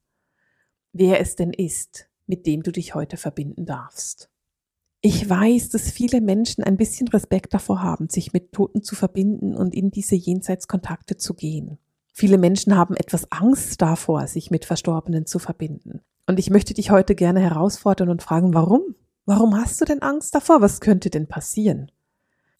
Wer 0.93 1.21
es 1.21 1.37
denn 1.37 1.53
ist, 1.53 2.09
mit 2.27 2.45
dem 2.45 2.65
du 2.65 2.73
dich 2.73 2.93
heute 2.97 3.17
verbinden 3.17 3.67
darfst. 3.67 4.29
Ich 5.01 5.31
weiß, 5.31 5.69
dass 5.69 5.93
viele 5.93 6.21
Menschen 6.21 6.65
ein 6.65 6.77
bisschen 6.77 7.07
Respekt 7.07 7.55
davor 7.55 7.85
haben, 7.85 8.09
sich 8.09 8.33
mit 8.33 8.51
Toten 8.51 8.83
zu 8.83 8.97
verbinden 8.97 9.55
und 9.55 9.77
in 9.77 9.93
diese 9.93 10.17
Jenseitskontakte 10.17 11.17
zu 11.17 11.35
gehen. 11.35 11.79
Viele 12.13 12.37
Menschen 12.37 12.77
haben 12.77 12.97
etwas 12.97 13.31
Angst 13.31 13.81
davor, 13.81 14.27
sich 14.27 14.51
mit 14.51 14.65
Verstorbenen 14.65 15.25
zu 15.25 15.39
verbinden. 15.39 16.01
Und 16.31 16.39
ich 16.39 16.49
möchte 16.49 16.75
dich 16.75 16.93
heute 16.93 17.17
gerne 17.17 17.41
herausfordern 17.41 18.09
und 18.09 18.23
fragen, 18.23 18.55
warum? 18.55 18.95
Warum 19.27 19.61
hast 19.61 19.81
du 19.81 19.85
denn 19.85 20.01
Angst 20.01 20.33
davor? 20.33 20.61
Was 20.61 20.81
könnte 20.81 21.11
denn 21.11 21.27
passieren? 21.27 21.91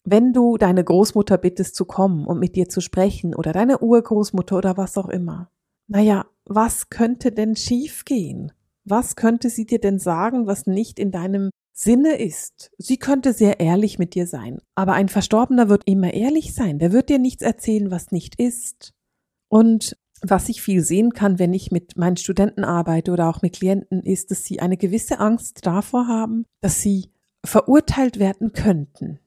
Wenn 0.03 0.33
du 0.33 0.57
deine 0.57 0.83
Großmutter 0.83 1.37
bittest 1.37 1.77
zu 1.77 1.85
kommen 1.85 2.27
und 2.27 2.37
mit 2.37 2.57
dir 2.57 2.67
zu 2.67 2.81
sprechen 2.81 3.33
oder 3.33 3.53
deine 3.53 3.79
Urgroßmutter 3.79 4.57
oder 4.57 4.75
was 4.75 4.97
auch 4.97 5.07
immer, 5.07 5.51
naja, 5.87 6.25
was 6.43 6.89
könnte 6.89 7.31
denn 7.31 7.55
schiefgehen? 7.55 8.51
Was 8.83 9.15
könnte 9.15 9.49
sie 9.49 9.65
dir 9.65 9.79
denn 9.79 9.99
sagen, 9.99 10.47
was 10.47 10.67
nicht 10.67 10.99
in 10.99 11.11
deinem 11.11 11.49
Sinne 11.71 12.19
ist? 12.19 12.71
Sie 12.77 12.97
könnte 12.97 13.31
sehr 13.31 13.61
ehrlich 13.61 13.99
mit 13.99 14.15
dir 14.15 14.27
sein, 14.27 14.59
aber 14.75 14.95
ein 14.95 15.07
Verstorbener 15.07 15.69
wird 15.69 15.83
immer 15.85 16.13
ehrlich 16.13 16.53
sein, 16.53 16.77
der 16.77 16.91
wird 16.91 17.07
dir 17.07 17.19
nichts 17.19 17.41
erzählen, 17.41 17.89
was 17.89 18.11
nicht 18.11 18.37
ist. 18.37 18.91
Und 19.47 19.97
was 20.21 20.49
ich 20.49 20.61
viel 20.61 20.83
sehen 20.83 21.13
kann, 21.13 21.39
wenn 21.39 21.53
ich 21.53 21.71
mit 21.71 21.97
meinen 21.97 22.17
Studenten 22.17 22.63
arbeite 22.63 23.11
oder 23.11 23.27
auch 23.29 23.41
mit 23.41 23.53
Klienten, 23.55 24.03
ist, 24.03 24.31
dass 24.31 24.43
sie 24.43 24.59
eine 24.59 24.77
gewisse 24.77 25.19
Angst 25.19 25.65
davor 25.65 26.07
haben, 26.07 26.45
dass 26.61 26.81
sie 26.81 27.11
verurteilt 27.43 28.19
werden 28.19 28.53
könnten 28.53 29.19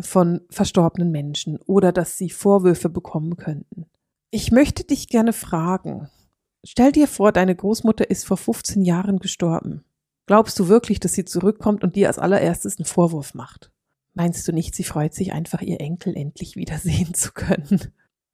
von 0.00 0.40
verstorbenen 0.50 1.10
Menschen 1.10 1.58
oder 1.66 1.92
dass 1.92 2.16
sie 2.16 2.30
Vorwürfe 2.30 2.88
bekommen 2.88 3.36
könnten. 3.36 3.86
Ich 4.30 4.50
möchte 4.50 4.84
dich 4.84 5.08
gerne 5.08 5.32
fragen, 5.32 6.08
stell 6.64 6.92
dir 6.92 7.06
vor, 7.06 7.32
deine 7.32 7.54
Großmutter 7.54 8.10
ist 8.10 8.26
vor 8.26 8.36
15 8.36 8.82
Jahren 8.82 9.18
gestorben. 9.18 9.84
Glaubst 10.26 10.58
du 10.58 10.68
wirklich, 10.68 11.00
dass 11.00 11.12
sie 11.12 11.24
zurückkommt 11.24 11.84
und 11.84 11.96
dir 11.96 12.08
als 12.08 12.18
allererstes 12.18 12.78
einen 12.78 12.86
Vorwurf 12.86 13.34
macht? 13.34 13.70
Meinst 14.14 14.46
du 14.46 14.52
nicht, 14.52 14.74
sie 14.74 14.84
freut 14.84 15.14
sich 15.14 15.32
einfach, 15.32 15.62
ihr 15.62 15.80
Enkel 15.80 16.16
endlich 16.16 16.56
wiedersehen 16.56 17.14
zu 17.14 17.32
können? 17.32 17.92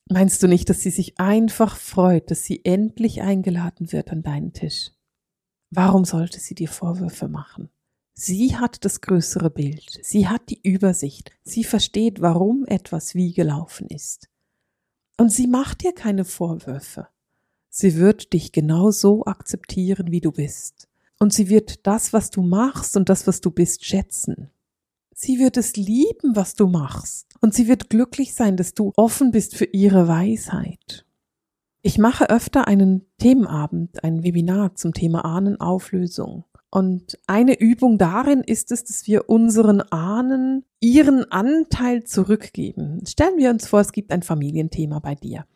Meinst 0.09 0.43
du 0.43 0.47
nicht, 0.47 0.69
dass 0.71 0.81
sie 0.81 0.91
sich 0.91 1.19
einfach 1.19 1.77
freut, 1.77 2.31
dass 2.31 2.45
sie 2.45 2.65
endlich 2.65 3.23
eingeladen 3.23 3.91
wird 3.91 4.11
an 4.11 4.23
deinen 4.23 4.53
Tisch? 4.53 4.93
Warum 5.71 6.05
sollte 6.05 6.39
sie 6.39 6.55
dir 6.55 6.69
Vorwürfe 6.69 7.27
machen? 7.29 7.71
Sie 8.15 8.57
hat 8.57 8.85
das 8.85 9.01
größere 9.01 9.51
Bild, 9.51 9.99
sie 10.03 10.29
hat 10.29 10.49
die 10.49 10.61
Übersicht, 10.63 11.33
sie 11.45 11.65
versteht, 11.65 12.23
warum 12.23 12.65
etwas 12.67 13.15
wie 13.15 13.35
gelaufen 13.35 13.89
ist. 13.89 14.31
Und 15.19 15.31
sie 15.31 15.47
macht 15.47 15.83
dir 15.83 15.93
keine 15.93 16.25
Vorwürfe. 16.25 17.09
Sie 17.69 17.97
wird 17.97 18.33
dich 18.33 18.53
genau 18.53 18.91
so 18.91 19.25
akzeptieren, 19.27 20.13
wie 20.13 20.21
du 20.21 20.33
bist. 20.33 20.89
Und 21.19 21.35
sie 21.35 21.49
wird 21.49 21.87
das, 21.87 22.13
was 22.13 22.31
du 22.31 22.43
machst 22.43 22.97
und 22.97 23.09
das, 23.09 23.27
was 23.27 23.41
du 23.41 23.51
bist, 23.51 23.85
schätzen. 23.85 24.51
Sie 25.19 25.39
wird 25.39 25.57
es 25.57 25.77
lieben, 25.77 26.37
was 26.37 26.57
du 26.57 26.67
machst. 26.67 27.27
Und 27.41 27.55
sie 27.55 27.69
wird 27.69 27.89
glücklich 27.89 28.35
sein, 28.35 28.59
dass 28.59 28.75
du 28.75 28.93
offen 28.97 29.31
bist 29.31 29.57
für 29.57 29.65
ihre 29.65 30.09
Weisheit. 30.09 31.07
Ich 31.81 31.97
mache 31.97 32.29
öfter 32.29 32.69
einen 32.69 33.07
Themenabend, 33.17 34.05
ein 34.05 34.25
Webinar 34.25 34.75
zum 34.75 34.93
Thema 34.93 35.25
Ahnenauflösung. 35.25 36.45
Und 36.69 37.19
eine 37.27 37.59
Übung 37.59 37.97
darin 37.97 38.43
ist 38.43 38.71
es, 38.73 38.85
dass 38.85 39.07
wir 39.07 39.31
unseren 39.31 39.81
Ahnen 39.81 40.67
ihren 40.81 41.33
Anteil 41.33 42.05
zurückgeben. 42.05 43.01
Stellen 43.07 43.39
wir 43.39 43.49
uns 43.49 43.67
vor, 43.67 43.81
es 43.81 43.93
gibt 43.93 44.13
ein 44.13 44.23
Familienthema 44.23 44.99
bei 44.99 45.15
dir. 45.15 45.47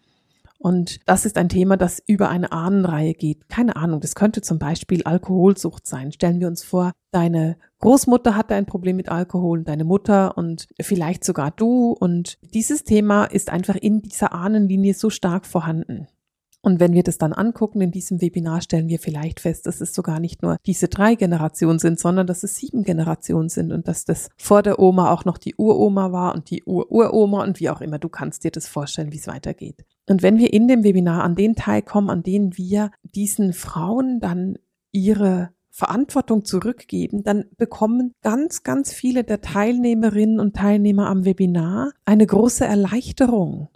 Und 0.57 1.01
das 1.05 1.27
ist 1.27 1.37
ein 1.37 1.51
Thema, 1.51 1.77
das 1.77 2.03
über 2.07 2.31
eine 2.31 2.53
Ahnenreihe 2.53 3.13
geht. 3.13 3.51
Keine 3.51 3.77
Ahnung, 3.77 4.01
das 4.01 4.15
könnte 4.15 4.41
zum 4.41 4.59
Beispiel 4.59 5.03
Alkoholsucht 5.03 5.87
sein. 5.87 6.13
Stellen 6.13 6.41
wir 6.41 6.49
uns 6.49 6.63
vor, 6.63 6.93
deine 7.11 7.59
Großmutter 7.81 8.37
hatte 8.37 8.55
ein 8.55 8.67
Problem 8.67 8.97
mit 8.97 9.09
Alkohol, 9.09 9.65
deine 9.65 9.85
Mutter 9.85 10.37
und 10.37 10.69
vielleicht 10.81 11.25
sogar 11.25 11.51
du. 11.51 11.93
Und 11.93 12.39
dieses 12.55 12.85
Thema 12.85 13.25
ist 13.25 13.51
einfach 13.51 13.75
in 13.75 14.03
dieser 14.03 14.33
Ahnenlinie 14.33 14.95
so 14.95 15.09
stark 15.09 15.47
vorhanden. 15.47 16.07
Und 16.63 16.79
wenn 16.79 16.93
wir 16.93 17.03
das 17.03 17.17
dann 17.17 17.33
angucken 17.33 17.81
in 17.81 17.91
diesem 17.91 18.21
Webinar, 18.21 18.61
stellen 18.61 18.89
wir 18.89 18.99
vielleicht 18.99 19.41
fest, 19.41 19.67
dass 19.67 19.81
es 19.81 19.95
sogar 19.95 20.21
nicht 20.21 20.43
nur 20.43 20.59
diese 20.67 20.89
drei 20.89 21.15
Generationen 21.15 21.79
sind, 21.79 21.99
sondern 21.99 22.27
dass 22.27 22.43
es 22.43 22.57
sieben 22.57 22.83
Generationen 22.83 23.49
sind 23.49 23.73
und 23.73 23.89
dass 23.89 24.05
das 24.05 24.29
vor 24.37 24.63
der 24.63 24.79
Oma 24.79 25.11
auch 25.11 25.25
noch 25.25 25.39
die 25.39 25.55
Uroma 25.55 26.13
war 26.13 26.35
und 26.35 26.51
die 26.51 26.63
Ururoma 26.65 27.43
und 27.45 27.61
wie 27.61 27.71
auch 27.71 27.81
immer. 27.81 27.99
Du 27.99 28.11
kannst 28.11 28.45
dir 28.45 28.51
das 28.51 28.69
vorstellen, 28.69 29.11
wie 29.11 29.17
es 29.17 29.27
weitergeht. 29.27 29.87
Und 30.07 30.23
wenn 30.23 30.37
wir 30.37 30.53
in 30.53 30.69
dem 30.69 30.85
Webinar 30.85 31.25
an 31.25 31.35
den 31.35 31.55
Teil 31.55 31.81
kommen, 31.81 32.11
an 32.11 32.23
den 32.23 32.59
wir 32.59 32.91
diesen 33.05 33.55
Frauen 33.55 34.21
dann 34.21 34.59
ihre 34.93 35.51
Verantwortung 35.71 36.45
zurückgeben, 36.45 37.23
dann 37.23 37.45
bekommen 37.57 38.13
ganz, 38.23 38.63
ganz 38.63 38.93
viele 38.93 39.25
der 39.25 39.41
Teilnehmerinnen 39.41 40.41
und 40.41 40.57
Teilnehmer 40.57 41.07
am 41.09 41.25
Webinar 41.25 41.93
eine 42.05 42.27
große 42.27 42.65
Erleichterung 42.65 43.69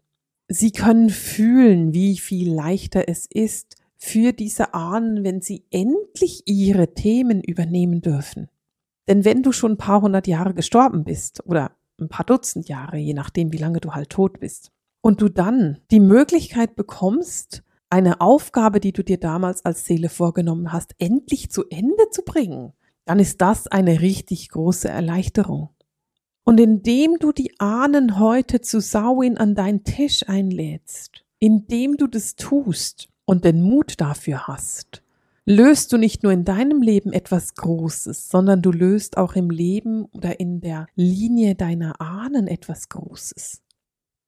Sie 0.49 0.73
können 0.73 1.09
fühlen, 1.09 1.95
wie 1.95 2.19
viel 2.19 2.53
leichter 2.53 3.09
es 3.09 3.27
ist 3.27 3.77
für 3.97 4.33
diese 4.33 4.75
Ahnen, 4.75 5.25
wenn 5.25 5.41
sie 5.41 5.65
endlich 5.71 6.43
ihre 6.47 6.93
Themen 6.93 7.43
übernehmen 7.43 8.03
dürfen. 8.03 8.49
Denn 9.09 9.25
wenn 9.25 9.43
du 9.43 9.53
schon 9.53 9.73
ein 9.73 9.79
paar 9.79 10.03
hundert 10.03 10.27
Jahre 10.27 10.53
gestorben 10.53 11.05
bist 11.05 11.43
oder 11.47 11.73
ein 11.99 12.09
paar 12.09 12.27
Dutzend 12.27 12.69
Jahre, 12.69 12.99
je 12.99 13.15
nachdem, 13.15 13.53
wie 13.53 13.59
lange 13.59 13.81
du 13.81 13.93
halt 13.93 14.11
tot 14.11 14.41
bist, 14.41 14.71
und 15.01 15.21
du 15.21 15.29
dann 15.29 15.79
die 15.91 16.01
Möglichkeit 16.01 16.77
bekommst, 16.77 17.63
eine 17.95 18.21
Aufgabe, 18.21 18.81
die 18.81 18.91
du 18.91 19.05
dir 19.05 19.19
damals 19.19 19.65
als 19.65 19.85
Seele 19.85 20.09
vorgenommen 20.09 20.73
hast, 20.73 20.97
endlich 20.99 21.53
zu 21.53 21.63
Ende 21.71 22.11
zu 22.11 22.23
bringen, 22.23 22.73
dann 23.05 23.21
ist 23.21 23.41
das 23.41 23.69
eine 23.69 24.01
richtig 24.01 24.49
große 24.49 24.89
Erleichterung. 24.89 25.69
Und 26.43 26.59
indem 26.59 27.19
du 27.21 27.31
die 27.31 27.55
Ahnen 27.61 28.19
heute 28.19 28.61
zu 28.61 28.81
Sauin 28.81 29.39
an 29.39 29.55
deinen 29.55 29.85
Tisch 29.85 30.29
einlädst, 30.29 31.25
indem 31.39 31.97
du 31.97 32.09
das 32.09 32.35
tust 32.35 33.11
und 33.27 33.45
den 33.45 33.63
Mut 33.63 34.01
dafür 34.01 34.49
hast, 34.49 35.05
löst 35.47 35.93
du 35.93 35.97
nicht 35.97 36.25
nur 36.25 36.33
in 36.33 36.45
deinem 36.45 36.83
Leben 36.83 37.13
etwas 37.13 37.55
Großes, 37.55 38.29
sondern 38.29 38.61
du 38.61 38.73
löst 38.73 39.19
auch 39.19 39.37
im 39.37 39.51
Leben 39.51 40.07
oder 40.07 40.41
in 40.41 40.61
der 40.61 40.89
Linie 40.97 41.55
deiner 41.55 42.01
Ahnen 42.01 42.49
etwas 42.49 42.89
Großes. 42.89 43.63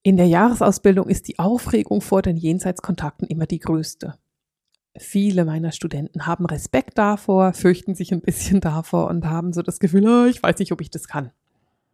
In 0.06 0.16
der 0.16 0.28
Jahresausbildung 0.28 1.08
ist 1.08 1.26
die 1.26 1.40
Aufregung 1.40 2.00
vor 2.00 2.22
den 2.22 2.36
Jenseitskontakten 2.36 3.26
immer 3.26 3.46
die 3.46 3.58
größte. 3.58 4.14
Viele 4.96 5.44
meiner 5.44 5.72
Studenten 5.72 6.26
haben 6.26 6.46
Respekt 6.46 6.96
davor, 6.96 7.54
fürchten 7.54 7.96
sich 7.96 8.12
ein 8.12 8.20
bisschen 8.20 8.60
davor 8.60 9.08
und 9.08 9.26
haben 9.26 9.52
so 9.52 9.62
das 9.62 9.80
Gefühl, 9.80 10.06
oh, 10.06 10.26
ich 10.26 10.40
weiß 10.40 10.60
nicht, 10.60 10.70
ob 10.70 10.80
ich 10.80 10.92
das 10.92 11.08
kann. 11.08 11.32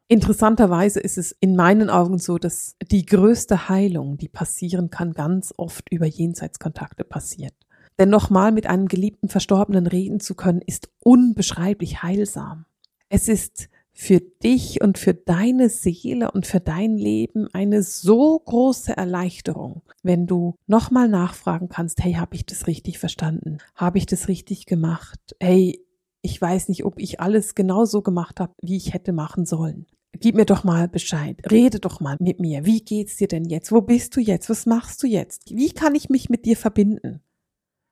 Interessanterweise 0.08 1.00
ist 1.00 1.16
es 1.16 1.32
in 1.40 1.56
meinen 1.56 1.88
Augen 1.88 2.18
so, 2.18 2.36
dass 2.36 2.76
die 2.90 3.06
größte 3.06 3.70
Heilung, 3.70 4.18
die 4.18 4.28
passieren 4.28 4.90
kann, 4.90 5.14
ganz 5.14 5.54
oft 5.56 5.90
über 5.90 6.04
Jenseitskontakte 6.04 7.04
passiert. 7.04 7.54
Denn 7.98 8.10
nochmal 8.10 8.52
mit 8.52 8.66
einem 8.66 8.88
geliebten 8.88 9.30
Verstorbenen 9.30 9.86
reden 9.86 10.20
zu 10.20 10.34
können, 10.34 10.60
ist 10.60 10.90
unbeschreiblich 11.00 12.02
heilsam. 12.02 12.66
Es 13.08 13.28
ist 13.28 13.70
für 14.02 14.18
dich 14.18 14.82
und 14.82 14.98
für 14.98 15.14
deine 15.14 15.68
Seele 15.68 16.32
und 16.32 16.44
für 16.44 16.58
dein 16.58 16.96
Leben 16.96 17.46
eine 17.52 17.84
so 17.84 18.36
große 18.36 18.96
Erleichterung, 18.96 19.82
wenn 20.02 20.26
du 20.26 20.56
nochmal 20.66 21.08
nachfragen 21.08 21.68
kannst, 21.68 22.02
hey, 22.02 22.14
habe 22.14 22.34
ich 22.34 22.44
das 22.44 22.66
richtig 22.66 22.98
verstanden? 22.98 23.58
Habe 23.76 23.98
ich 23.98 24.06
das 24.06 24.26
richtig 24.26 24.66
gemacht? 24.66 25.20
Hey, 25.38 25.86
ich 26.20 26.42
weiß 26.42 26.68
nicht, 26.68 26.84
ob 26.84 26.98
ich 26.98 27.20
alles 27.20 27.54
genau 27.54 27.84
so 27.84 28.02
gemacht 28.02 28.40
habe, 28.40 28.52
wie 28.60 28.76
ich 28.76 28.92
hätte 28.92 29.12
machen 29.12 29.46
sollen. 29.46 29.86
Gib 30.18 30.34
mir 30.34 30.46
doch 30.46 30.64
mal 30.64 30.88
Bescheid. 30.88 31.40
Rede 31.48 31.78
doch 31.78 32.00
mal 32.00 32.16
mit 32.18 32.40
mir. 32.40 32.66
Wie 32.66 32.80
geht's 32.80 33.18
dir 33.18 33.28
denn 33.28 33.44
jetzt? 33.44 33.70
Wo 33.70 33.82
bist 33.82 34.16
du 34.16 34.20
jetzt? 34.20 34.50
Was 34.50 34.66
machst 34.66 35.00
du 35.04 35.06
jetzt? 35.06 35.54
Wie 35.54 35.70
kann 35.70 35.94
ich 35.94 36.10
mich 36.10 36.28
mit 36.28 36.44
dir 36.44 36.56
verbinden? 36.56 37.20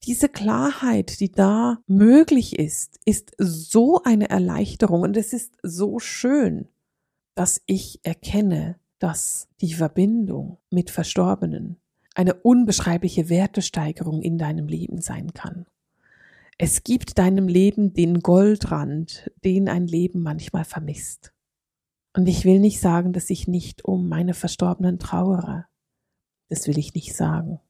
Diese 0.04 0.28
Klarheit, 0.30 1.20
die 1.20 1.30
da 1.30 1.78
möglich 1.86 2.58
ist, 2.58 2.98
ist 3.04 3.32
so 3.36 4.02
eine 4.02 4.30
Erleichterung 4.30 5.02
und 5.02 5.16
es 5.16 5.32
ist 5.34 5.58
so 5.62 5.98
schön, 5.98 6.68
dass 7.34 7.60
ich 7.66 8.00
erkenne, 8.02 8.78
dass 8.98 9.48
die 9.60 9.74
Verbindung 9.74 10.58
mit 10.70 10.90
Verstorbenen 10.90 11.76
eine 12.14 12.34
unbeschreibliche 12.34 13.28
Wertesteigerung 13.28 14.22
in 14.22 14.38
deinem 14.38 14.68
Leben 14.68 15.00
sein 15.00 15.32
kann. 15.34 15.66
Es 16.58 16.82
gibt 16.82 17.18
deinem 17.18 17.48
Leben 17.48 17.92
den 17.94 18.20
Goldrand, 18.20 19.30
den 19.44 19.68
ein 19.68 19.86
Leben 19.86 20.22
manchmal 20.22 20.64
vermisst. 20.64 21.32
Und 22.14 22.28
ich 22.28 22.44
will 22.44 22.58
nicht 22.58 22.80
sagen, 22.80 23.12
dass 23.12 23.30
ich 23.30 23.48
nicht 23.48 23.84
um 23.84 24.08
meine 24.08 24.34
Verstorbenen 24.34 24.98
trauere. 24.98 25.66
Das 26.48 26.66
will 26.66 26.78
ich 26.78 26.94
nicht 26.94 27.14
sagen. 27.14 27.60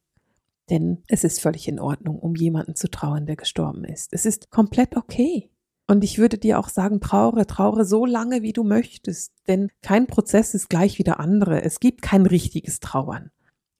Denn 0.70 1.02
es 1.08 1.24
ist 1.24 1.40
völlig 1.40 1.68
in 1.68 1.80
Ordnung, 1.80 2.18
um 2.18 2.36
jemanden 2.36 2.76
zu 2.76 2.88
trauern, 2.88 3.26
der 3.26 3.36
gestorben 3.36 3.84
ist. 3.84 4.12
Es 4.12 4.24
ist 4.24 4.50
komplett 4.50 4.96
okay. 4.96 5.50
Und 5.88 6.04
ich 6.04 6.18
würde 6.18 6.38
dir 6.38 6.60
auch 6.60 6.68
sagen, 6.68 7.00
trauere, 7.00 7.46
trauere 7.46 7.84
so 7.84 8.06
lange, 8.06 8.42
wie 8.42 8.52
du 8.52 8.62
möchtest. 8.62 9.32
Denn 9.48 9.70
kein 9.82 10.06
Prozess 10.06 10.54
ist 10.54 10.70
gleich 10.70 11.00
wie 11.00 11.02
der 11.02 11.18
andere. 11.18 11.62
Es 11.62 11.80
gibt 11.80 12.00
kein 12.00 12.26
richtiges 12.26 12.78
Trauern. 12.78 13.32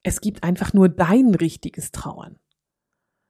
Es 0.02 0.20
gibt 0.20 0.42
einfach 0.42 0.73
nur 0.73 0.88
dein 0.88 1.35
richtiges 1.37 1.92
Trauern. 1.92 2.40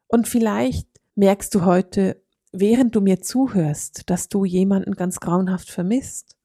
Und 0.08 0.28
vielleicht 0.28 0.88
merkst 1.14 1.54
du 1.54 1.66
heute, 1.66 2.22
während 2.52 2.94
du 2.94 3.02
mir 3.02 3.20
zuhörst, 3.20 4.08
dass 4.08 4.28
du 4.28 4.46
jemanden 4.46 4.94
ganz 4.94 5.20
grauenhaft 5.20 5.70
vermisst. 5.70 6.36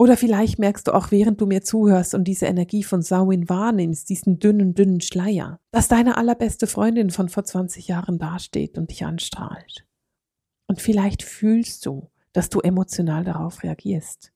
Oder 0.00 0.16
vielleicht 0.16 0.60
merkst 0.60 0.86
du 0.86 0.94
auch, 0.94 1.10
während 1.10 1.40
du 1.40 1.46
mir 1.46 1.62
zuhörst 1.62 2.14
und 2.14 2.24
diese 2.24 2.46
Energie 2.46 2.84
von 2.84 3.02
Samhain 3.02 3.48
wahrnimmst, 3.48 4.08
diesen 4.08 4.38
dünnen, 4.38 4.74
dünnen 4.74 5.00
Schleier, 5.00 5.58
dass 5.72 5.88
deine 5.88 6.16
allerbeste 6.16 6.68
Freundin 6.68 7.10
von 7.10 7.28
vor 7.28 7.42
20 7.42 7.88
Jahren 7.88 8.18
dasteht 8.20 8.78
und 8.78 8.90
dich 8.90 9.04
anstrahlt. 9.04 9.84
Und 10.68 10.80
vielleicht 10.80 11.24
fühlst 11.24 11.84
du, 11.84 12.10
dass 12.32 12.48
du 12.48 12.60
emotional 12.60 13.24
darauf 13.24 13.64
reagierst. 13.64 14.32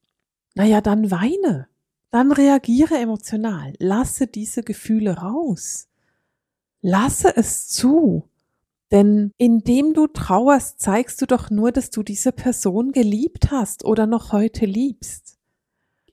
Naja, 0.57 0.81
dann 0.81 1.13
weine. 1.13 1.69
Dann 2.11 2.33
reagiere 2.33 2.99
emotional. 2.99 3.73
Lasse 3.79 4.27
diese 4.27 4.65
Gefühle 4.65 5.19
raus. 5.19 5.89
Lasse 6.81 7.37
es 7.37 7.69
zu. 7.69 8.29
Denn 8.91 9.31
indem 9.39 9.95
du 9.95 10.09
trauerst, 10.09 10.81
zeigst 10.81 11.23
du 11.23 11.27
doch 11.27 11.51
nur, 11.51 11.71
dass 11.71 11.91
du 11.91 12.03
diese 12.03 12.33
Person 12.33 12.91
geliebt 12.91 13.53
hast 13.53 13.85
oder 13.85 14.07
noch 14.07 14.33
heute 14.33 14.67
liebst 14.67 15.39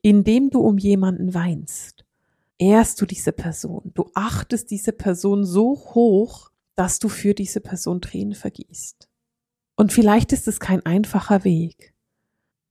indem 0.02 0.50
du 0.50 0.60
um 0.60 0.78
jemanden 0.78 1.34
weinst, 1.34 2.04
ehrst 2.58 3.00
du 3.00 3.06
diese 3.06 3.32
Person. 3.32 3.90
Du 3.94 4.10
achtest 4.14 4.70
diese 4.70 4.92
Person 4.92 5.44
so 5.44 5.76
hoch, 5.94 6.50
dass 6.76 6.98
du 6.98 7.08
für 7.08 7.34
diese 7.34 7.60
Person 7.60 8.00
Tränen 8.00 8.34
vergießt. 8.34 9.08
Und 9.76 9.92
vielleicht 9.92 10.32
ist 10.32 10.46
es 10.48 10.60
kein 10.60 10.84
einfacher 10.84 11.44
Weg, 11.44 11.94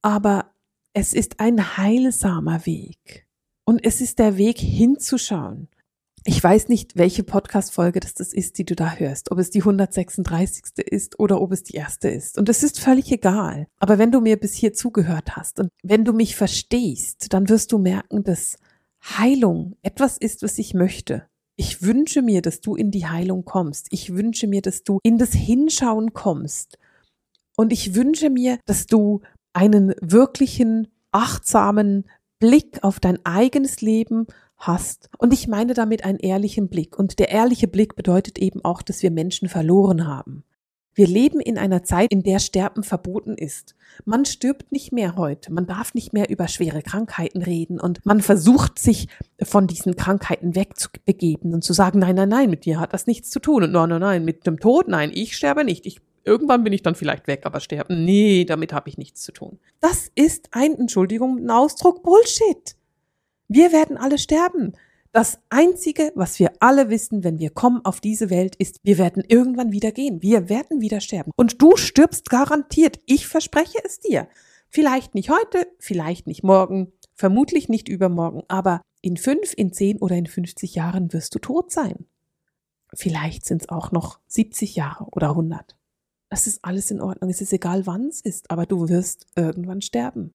aber 0.01 0.51
es 0.93 1.13
ist 1.13 1.39
ein 1.39 1.77
heilsamer 1.77 2.65
Weg. 2.65 3.27
Und 3.65 3.83
es 3.85 4.01
ist 4.01 4.19
der 4.19 4.37
Weg 4.37 4.57
hinzuschauen 4.57 5.67
ich 6.25 6.43
weiß 6.43 6.67
nicht, 6.67 6.97
welche 6.97 7.23
Podcast-Folge 7.23 7.99
das, 7.99 8.13
das 8.13 8.33
ist, 8.33 8.57
die 8.57 8.65
du 8.65 8.75
da 8.75 8.93
hörst. 8.93 9.31
Ob 9.31 9.39
es 9.39 9.49
die 9.49 9.61
136. 9.61 10.63
ist 10.85 11.19
oder 11.19 11.41
ob 11.41 11.51
es 11.51 11.63
die 11.63 11.75
erste 11.75 12.09
ist. 12.09 12.37
Und 12.37 12.49
es 12.49 12.63
ist 12.63 12.79
völlig 12.79 13.11
egal. 13.11 13.67
Aber 13.79 13.97
wenn 13.97 14.11
du 14.11 14.21
mir 14.21 14.37
bis 14.37 14.53
hier 14.55 14.73
zugehört 14.73 15.35
hast 15.35 15.59
und 15.59 15.69
wenn 15.83 16.05
du 16.05 16.13
mich 16.13 16.35
verstehst, 16.35 17.33
dann 17.33 17.49
wirst 17.49 17.71
du 17.71 17.77
merken, 17.77 18.23
dass 18.23 18.57
Heilung 19.03 19.77
etwas 19.81 20.17
ist, 20.17 20.43
was 20.43 20.57
ich 20.57 20.73
möchte. 20.73 21.27
Ich 21.55 21.81
wünsche 21.81 22.21
mir, 22.21 22.41
dass 22.41 22.61
du 22.61 22.75
in 22.75 22.91
die 22.91 23.07
Heilung 23.07 23.45
kommst. 23.45 23.87
Ich 23.91 24.15
wünsche 24.15 24.47
mir, 24.47 24.61
dass 24.61 24.83
du 24.83 24.99
in 25.03 25.17
das 25.17 25.31
Hinschauen 25.31 26.13
kommst. 26.13 26.77
Und 27.55 27.73
ich 27.73 27.95
wünsche 27.95 28.29
mir, 28.29 28.59
dass 28.65 28.85
du 28.85 29.21
einen 29.53 29.93
wirklichen, 30.01 30.87
achtsamen 31.11 32.05
Blick 32.39 32.83
auf 32.83 32.99
dein 32.99 33.25
eigenes 33.25 33.81
Leben 33.81 34.27
hast. 34.59 35.09
Und 35.17 35.33
ich 35.33 35.47
meine 35.47 35.73
damit 35.73 36.03
einen 36.05 36.19
ehrlichen 36.19 36.69
Blick. 36.69 36.99
Und 36.99 37.17
der 37.19 37.29
ehrliche 37.29 37.67
Blick 37.67 37.95
bedeutet 37.95 38.37
eben 38.37 38.63
auch, 38.63 38.81
dass 38.81 39.01
wir 39.01 39.11
Menschen 39.11 39.49
verloren 39.49 40.05
haben. 40.05 40.43
Wir 40.99 41.07
leben 41.07 41.39
in 41.39 41.57
einer 41.57 41.83
Zeit, 41.83 42.11
in 42.11 42.23
der 42.23 42.39
Sterben 42.39 42.83
verboten 42.83 43.35
ist. 43.35 43.73
Man 44.03 44.25
stirbt 44.25 44.73
nicht 44.73 44.91
mehr 44.91 45.15
heute. 45.15 45.49
Man 45.53 45.65
darf 45.65 45.93
nicht 45.93 46.11
mehr 46.11 46.29
über 46.29 46.49
schwere 46.49 46.81
Krankheiten 46.81 47.41
reden 47.41 47.79
und 47.79 48.05
man 48.05 48.19
versucht 48.21 48.79
sich 48.79 49.07
von 49.41 49.65
diesen 49.65 49.95
Krankheiten 49.95 50.55
wegzubegeben 50.55 51.53
und 51.53 51.63
zu 51.63 51.71
sagen, 51.71 51.99
nein, 51.99 52.15
nein, 52.15 52.27
nein, 52.27 52.49
mit 52.49 52.65
dir 52.65 52.81
hat 52.81 52.93
das 52.93 53.07
nichts 53.07 53.29
zu 53.29 53.39
tun 53.39 53.63
und 53.63 53.71
nein, 53.71 53.87
nein, 53.87 54.01
nein, 54.01 54.25
mit 54.25 54.45
dem 54.45 54.59
Tod, 54.59 54.89
nein, 54.89 55.11
ich 55.13 55.37
sterbe 55.37 55.63
nicht. 55.63 55.85
Ich, 55.85 56.01
irgendwann 56.25 56.65
bin 56.65 56.73
ich 56.73 56.81
dann 56.81 56.95
vielleicht 56.95 57.27
weg, 57.27 57.45
aber 57.45 57.61
sterben, 57.61 58.03
nee, 58.03 58.43
damit 58.43 58.73
habe 58.73 58.89
ich 58.89 58.97
nichts 58.97 59.21
zu 59.21 59.31
tun. 59.31 59.59
Das 59.79 60.11
ist 60.15 60.49
ein, 60.51 60.75
Entschuldigung, 60.77 61.37
ein 61.37 61.49
Ausdruck 61.49 62.03
Bullshit. 62.03 62.75
Wir 63.49 63.71
werden 63.71 63.97
alle 63.97 64.19
sterben. 64.19 64.73
Das 65.11 65.39
Einzige, 65.49 66.11
was 66.13 66.37
wir 66.37 66.51
alle 66.59 66.91
wissen, 66.91 67.23
wenn 67.23 67.39
wir 67.39 67.49
kommen 67.49 67.83
auf 67.83 67.99
diese 67.99 68.29
Welt, 68.29 68.55
ist, 68.55 68.77
wir 68.83 68.99
werden 68.99 69.23
irgendwann 69.27 69.71
wieder 69.71 69.91
gehen. 69.91 70.21
Wir 70.21 70.49
werden 70.49 70.81
wieder 70.81 71.01
sterben. 71.01 71.31
Und 71.35 71.59
du 71.59 71.75
stirbst 71.75 72.29
garantiert. 72.29 72.99
Ich 73.07 73.27
verspreche 73.27 73.79
es 73.83 73.99
dir. 73.99 74.27
Vielleicht 74.69 75.15
nicht 75.15 75.31
heute, 75.31 75.65
vielleicht 75.79 76.27
nicht 76.27 76.43
morgen, 76.43 76.93
vermutlich 77.15 77.69
nicht 77.69 77.89
übermorgen, 77.89 78.43
aber 78.47 78.83
in 79.01 79.17
fünf, 79.17 79.55
in 79.57 79.73
zehn 79.73 79.97
oder 79.97 80.15
in 80.15 80.27
50 80.27 80.75
Jahren 80.75 81.11
wirst 81.11 81.33
du 81.33 81.39
tot 81.39 81.71
sein. 81.71 82.05
Vielleicht 82.93 83.45
sind 83.45 83.63
es 83.63 83.69
auch 83.69 83.91
noch 83.91 84.19
70 84.27 84.75
Jahre 84.75 85.05
oder 85.11 85.29
100. 85.29 85.75
Das 86.29 86.45
ist 86.45 86.63
alles 86.63 86.91
in 86.91 87.01
Ordnung. 87.01 87.31
Es 87.31 87.41
ist 87.41 87.51
egal, 87.51 87.87
wann 87.87 88.09
es 88.09 88.21
ist, 88.21 88.51
aber 88.51 88.67
du 88.67 88.89
wirst 88.89 89.25
irgendwann 89.35 89.81
sterben. 89.81 90.33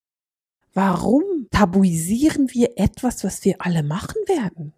Warum 0.73 1.23
tabuisieren 1.55 2.53
wir 2.53 2.73
etwas, 2.77 3.23
was 3.23 3.45
wir 3.45 3.57
alle 3.61 3.83
machen 3.83 4.21
werden? 4.27 4.75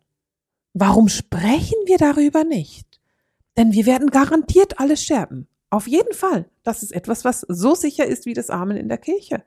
Warum 0.75 1.09
sprechen 1.09 1.79
wir 1.87 1.97
darüber 1.97 2.45
nicht? 2.45 3.01
Denn 3.57 3.73
wir 3.73 3.87
werden 3.87 4.11
garantiert 4.11 4.79
alle 4.79 4.99
sterben. 4.99 5.49
Auf 5.71 5.89
jeden 5.89 6.13
Fall. 6.13 6.45
Das 6.63 6.83
ist 6.83 6.93
etwas, 6.93 7.25
was 7.25 7.47
so 7.49 7.75
sicher 7.75 8.05
ist 8.05 8.27
wie 8.27 8.35
das 8.35 8.51
Amen 8.51 8.77
in 8.77 8.89
der 8.89 8.99
Kirche. 8.99 9.43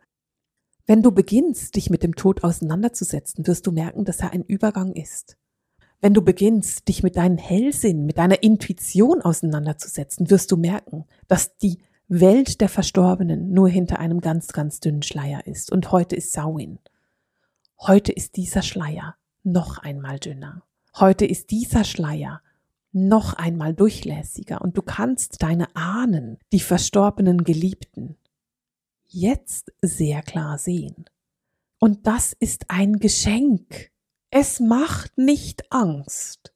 Wenn 0.88 1.04
du 1.04 1.12
beginnst, 1.12 1.76
dich 1.76 1.92
mit 1.92 2.02
dem 2.02 2.16
Tod 2.16 2.44
auseinanderzusetzen, 2.44 3.46
wirst 3.46 3.68
du 3.68 3.72
merken, 3.72 4.06
dass 4.06 4.22
er 4.22 4.34
ein 4.34 4.44
Übergang 4.44 4.94
ist. 4.94 5.38
Wenn 6.02 6.16
du 6.16 6.24
beginnst, 6.24 6.88
dich 6.88 7.04
mit 7.04 7.16
deinem 7.16 7.38
Hellsinn, 7.38 8.08
mit 8.08 8.18
deiner 8.18 8.42
Intuition 8.42 9.22
auseinanderzusetzen, 9.22 10.32
wirst 10.32 10.52
du 10.52 10.58
merken, 10.58 11.06
dass 11.28 11.58
die 11.58 11.78
Welt 12.08 12.60
der 12.60 12.70
Verstorbenen 12.70 13.52
nur 13.52 13.70
hinter 13.70 14.00
einem 14.00 14.20
ganz, 14.20 14.48
ganz 14.48 14.80
dünnen 14.80 15.04
Schleier 15.04 15.46
ist. 15.46 15.72
Und 15.72 15.92
heute 15.92 16.16
ist 16.16 16.32
Samhain. 16.32 16.80
Heute 17.82 18.12
ist 18.12 18.36
dieser 18.36 18.62
Schleier 18.62 19.16
noch 19.44 19.78
einmal 19.78 20.20
dünner. 20.20 20.64
Heute 20.96 21.26
ist 21.26 21.50
dieser 21.50 21.86
Schleier 21.86 22.42
noch 22.92 23.36
einmal 23.36 23.74
durchlässiger 23.74 24.60
und 24.62 24.78
du 24.78 24.82
kannst 24.82 25.42
deine 25.42 25.74
Ahnen, 25.78 26.40
die 26.52 26.60
verstorbenen 26.60 27.46
Geliebten, 27.46 28.18
jetzt 29.08 29.72
sehr 29.82 30.22
klar 30.24 30.58
sehen. 30.58 31.06
Und 31.80 32.06
das 32.06 32.34
ist 32.34 32.66
ein 32.68 33.00
Geschenk. 33.00 33.92
Es 34.30 34.60
macht 34.60 35.18
nicht 35.18 35.72
Angst. 35.72 36.54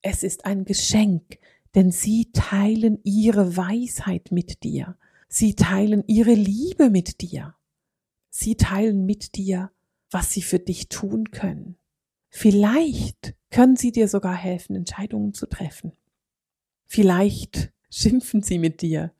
Es 0.00 0.22
ist 0.22 0.46
ein 0.46 0.64
Geschenk, 0.64 1.40
denn 1.74 1.92
sie 1.92 2.32
teilen 2.32 3.00
ihre 3.04 3.58
Weisheit 3.58 4.30
mit 4.30 4.62
dir. 4.62 4.96
Sie 5.28 5.56
teilen 5.56 6.04
ihre 6.06 6.32
Liebe 6.32 6.88
mit 6.88 7.20
dir. 7.20 7.54
Sie 8.30 8.56
teilen 8.56 9.04
mit 9.04 9.34
dir, 9.36 9.70
was 10.14 10.32
sie 10.32 10.42
für 10.42 10.60
dich 10.60 10.88
tun 10.88 11.32
können. 11.32 11.76
Vielleicht 12.30 13.34
können 13.50 13.76
sie 13.76 13.90
dir 13.92 14.08
sogar 14.08 14.34
helfen, 14.34 14.76
Entscheidungen 14.76 15.34
zu 15.34 15.46
treffen. 15.46 15.92
Vielleicht 16.86 17.72
schimpfen 17.90 18.42
sie 18.42 18.58
mit 18.58 18.80
dir 18.80 19.12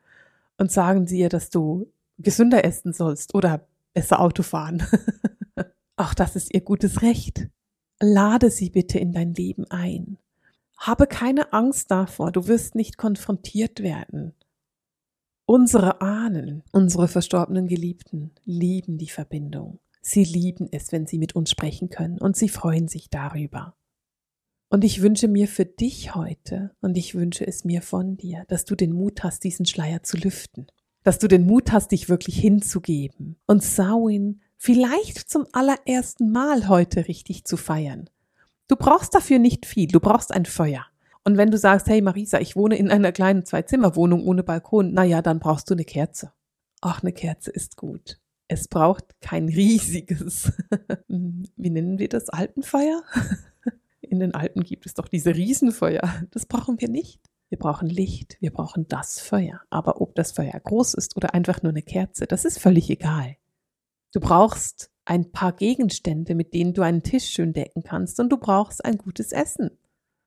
und 0.57 0.71
sagen 0.71 1.07
sie 1.07 1.17
dir, 1.17 1.29
dass 1.29 1.51
du 1.51 1.93
gesünder 2.19 2.65
essen 2.65 2.93
sollst 2.93 3.35
oder 3.35 3.67
besser 3.93 4.21
Auto 4.21 4.45
fahren. 4.45 4.85
Auch 5.97 6.15
das 6.15 6.37
ist 6.37 6.55
ihr 6.55 6.61
gutes 6.61 7.03
Recht. 7.03 7.49
Lade 8.01 8.51
sie 8.51 8.71
bitte 8.71 8.99
in 8.99 9.13
dein 9.13 9.35
Leben 9.35 9.65
ein. 9.71 10.19
Habe 10.79 11.07
keine 11.07 11.53
Angst 11.53 11.91
davor, 11.91 12.31
du 12.31 12.47
wirst 12.47 12.77
nicht 12.77 12.99
konfrontiert 12.99 13.81
werden. 13.81 14.33
Unsere 15.47 16.01
Ahnen, 16.01 16.63
unsere 16.73 17.09
verstorbenen 17.09 17.67
Geliebten 17.67 18.33
lieben 18.45 18.99
die 18.99 19.09
Verbindung. 19.09 19.79
Sie 20.07 20.23
lieben 20.23 20.69
es, 20.71 20.93
wenn 20.93 21.07
sie 21.07 21.17
mit 21.17 21.35
uns 21.35 21.51
sprechen 21.51 21.89
können 21.89 22.19
und 22.19 22.37
sie 22.37 22.51
freuen 22.51 22.89
sich 22.89 23.09
darüber. 23.09 23.75
Und 24.69 24.85
ich 24.85 25.01
wünsche 25.01 25.29
mir 25.29 25.49
für 25.49 25.65
dich 25.65 26.15
heute 26.15 26.77
und 26.83 26.99
ich 26.99 27.15
wünsche 27.15 27.47
es 27.47 27.65
mir 27.65 27.81
von 27.81 28.19
dir, 28.19 28.45
dass 28.49 28.67
du 28.67 28.75
den 28.75 28.93
Mut 28.93 29.25
hast, 29.25 29.45
diesen 29.45 29.65
Schleier 29.65 30.03
zu 30.03 30.19
lüften, 30.19 30.67
dass 31.05 31.19
du 31.19 31.27
den 31.27 31.47
Mut 31.47 31.73
hast, 31.73 31.91
dich 31.93 32.11
wirklich 32.11 32.39
hinzugeben 32.39 33.37
und 33.47 33.63
Samhain 33.63 34.43
vielleicht 34.59 35.31
zum 35.31 35.47
allerersten 35.53 36.31
Mal 36.31 36.69
heute 36.69 37.09
richtig 37.09 37.45
zu 37.47 37.57
feiern. 37.57 38.11
Du 38.69 38.77
brauchst 38.77 39.15
dafür 39.15 39.39
nicht 39.39 39.65
viel, 39.65 39.89
du 39.89 40.01
brauchst 40.01 40.35
ein 40.35 40.45
Feuer. 40.45 40.85
Und 41.25 41.39
wenn 41.39 41.51
du 41.51 41.57
sagst, 41.57 41.87
hey 41.87 42.03
Marisa, 42.03 42.41
ich 42.41 42.57
wohne 42.57 42.77
in 42.77 42.91
einer 42.91 43.13
kleinen 43.13 43.47
Zwei-Zimmer-Wohnung 43.47 44.23
ohne 44.27 44.43
Balkon, 44.43 44.93
naja, 44.93 45.23
dann 45.23 45.39
brauchst 45.39 45.71
du 45.71 45.75
eine 45.75 45.87
Kerze. 45.87 46.33
Ach, 46.83 47.03
eine 47.03 47.15
Kerze 47.15 47.51
ist 47.51 47.79
gut. 47.79 48.19
Es 48.49 48.69
braucht 48.69 49.21
kein 49.21 49.49
riesiges, 49.49 50.53
wie 51.09 51.71
nennen 51.71 51.99
wir 51.99 52.09
das, 52.09 52.29
Alpenfeuer? 52.29 53.03
In 54.01 54.21
den 54.21 54.35
Alpen 54.35 54.63
gibt 54.65 54.87
es 54.87 54.95
doch 54.95 55.09
diese 55.09 55.35
Riesenfeuer. 55.35 56.27
Das 56.31 56.47
brauchen 56.47 56.81
wir 56.81 56.89
nicht. 56.89 57.21
Wir 57.49 57.59
brauchen 57.59 57.89
Licht, 57.89 58.37
wir 58.41 58.53
brauchen 58.53 58.87
das 58.89 59.21
Feuer. 59.21 59.61
Aber 59.71 60.01
ob 60.01 60.15
das 60.15 60.33
Feuer 60.33 60.59
groß 60.59 60.95
ist 60.95 61.17
oder 61.17 61.35
einfach 61.35 61.63
nur 61.63 61.71
eine 61.71 61.83
Kerze, 61.83 62.27
das 62.27 62.45
ist 62.45 62.59
völlig 62.59 62.91
egal. 62.91 63.37
Du 64.13 64.21
brauchst 64.21 64.91
ein 65.05 65.33
paar 65.33 65.53
Gegenstände, 65.53 66.35
mit 66.35 66.55
denen 66.55 66.75
du 66.75 66.83
einen 66.83 67.03
Tisch 67.03 67.27
schön 67.31 67.53
decken 67.53 67.83
kannst 67.83 68.21
und 68.21 68.31
du 68.31 68.39
brauchst 68.39 68.85
ein 68.85 68.99
gutes 68.99 69.33
Essen. 69.33 69.71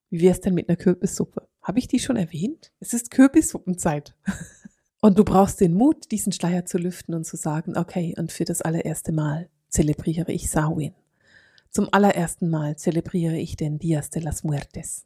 Wie 0.10 0.21
wär's 0.21 0.41
denn 0.41 0.53
mit 0.53 0.69
einer 0.69 0.77
Kürbissuppe? 0.77 1.47
Habe 1.62 1.80
ich 1.80 1.88
die 1.88 1.99
schon 1.99 2.15
erwähnt? 2.15 2.71
Es 2.80 2.93
ist 2.93 3.12
Kürbissuppenzeit. 3.12 4.15
Und 5.07 5.17
du 5.17 5.23
brauchst 5.23 5.61
den 5.61 5.73
Mut, 5.73 6.11
diesen 6.11 6.33
Schleier 6.33 6.65
zu 6.65 6.77
lüften 6.77 7.15
und 7.15 7.23
zu 7.23 7.37
sagen, 7.37 7.77
okay, 7.77 8.13
und 8.17 8.33
für 8.33 8.43
das 8.43 8.61
allererste 8.61 9.13
Mal 9.13 9.49
zelebriere 9.69 10.33
ich 10.33 10.49
Samhain. 10.49 10.93
Zum 11.71 11.87
allerersten 11.93 12.49
Mal 12.49 12.75
zelebriere 12.75 13.37
ich 13.37 13.55
den 13.55 13.79
Dias 13.79 14.09
de 14.09 14.21
las 14.21 14.43
Muertes. 14.43 15.05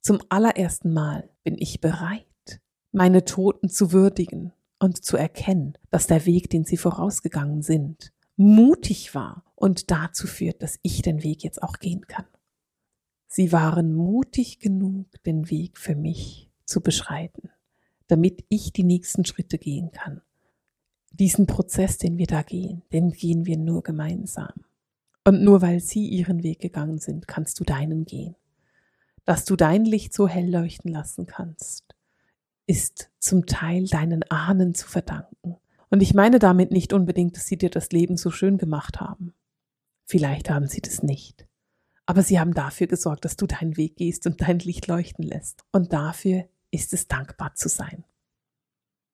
Zum 0.00 0.20
allerersten 0.30 0.90
Mal 0.94 1.28
bin 1.44 1.56
ich 1.58 1.82
bereit, 1.82 2.62
meine 2.92 3.26
Toten 3.26 3.68
zu 3.68 3.92
würdigen 3.92 4.54
und 4.78 5.04
zu 5.04 5.18
erkennen, 5.18 5.76
dass 5.90 6.06
der 6.06 6.24
Weg, 6.24 6.48
den 6.48 6.64
sie 6.64 6.78
vorausgegangen 6.78 7.60
sind, 7.60 8.14
mutig 8.36 9.14
war 9.14 9.44
und 9.54 9.90
dazu 9.90 10.26
führt, 10.26 10.62
dass 10.62 10.78
ich 10.80 11.02
den 11.02 11.22
Weg 11.22 11.44
jetzt 11.44 11.62
auch 11.62 11.78
gehen 11.78 12.06
kann. 12.06 12.26
Sie 13.28 13.52
waren 13.52 13.94
mutig 13.94 14.60
genug, 14.60 15.08
den 15.24 15.50
Weg 15.50 15.76
für 15.76 15.94
mich 15.94 16.50
zu 16.64 16.80
beschreiten, 16.80 17.50
damit 18.08 18.44
ich 18.48 18.72
die 18.72 18.84
nächsten 18.84 19.24
Schritte 19.24 19.58
gehen 19.58 19.90
kann. 19.90 20.22
Diesen 21.12 21.46
Prozess, 21.46 21.98
den 21.98 22.18
wir 22.18 22.26
da 22.26 22.42
gehen, 22.42 22.82
den 22.92 23.12
gehen 23.12 23.46
wir 23.46 23.56
nur 23.56 23.82
gemeinsam. 23.82 24.52
Und 25.24 25.42
nur 25.42 25.62
weil 25.62 25.80
sie 25.80 26.06
ihren 26.06 26.42
Weg 26.42 26.60
gegangen 26.60 26.98
sind, 26.98 27.26
kannst 27.26 27.58
du 27.58 27.64
deinen 27.64 28.04
gehen. 28.04 28.36
Dass 29.24 29.44
du 29.44 29.56
dein 29.56 29.84
Licht 29.84 30.14
so 30.14 30.28
hell 30.28 30.48
leuchten 30.48 30.92
lassen 30.92 31.26
kannst, 31.26 31.96
ist 32.66 33.10
zum 33.18 33.46
Teil 33.46 33.86
deinen 33.86 34.22
Ahnen 34.30 34.74
zu 34.74 34.86
verdanken. 34.86 35.56
Und 35.90 36.02
ich 36.02 36.14
meine 36.14 36.38
damit 36.38 36.70
nicht 36.70 36.92
unbedingt, 36.92 37.36
dass 37.36 37.46
sie 37.46 37.56
dir 37.56 37.70
das 37.70 37.90
Leben 37.90 38.16
so 38.16 38.30
schön 38.30 38.58
gemacht 38.58 39.00
haben. 39.00 39.34
Vielleicht 40.04 40.50
haben 40.50 40.68
sie 40.68 40.80
das 40.80 41.02
nicht. 41.02 41.46
Aber 42.06 42.22
sie 42.22 42.38
haben 42.38 42.54
dafür 42.54 42.86
gesorgt, 42.86 43.24
dass 43.24 43.36
du 43.36 43.46
deinen 43.46 43.76
Weg 43.76 43.96
gehst 43.96 44.26
und 44.26 44.40
dein 44.40 44.60
Licht 44.60 44.86
leuchten 44.86 45.24
lässt. 45.24 45.64
Und 45.72 45.92
dafür 45.92 46.44
ist 46.76 46.92
es 46.92 47.08
dankbar 47.08 47.54
zu 47.54 47.68
sein. 47.68 48.04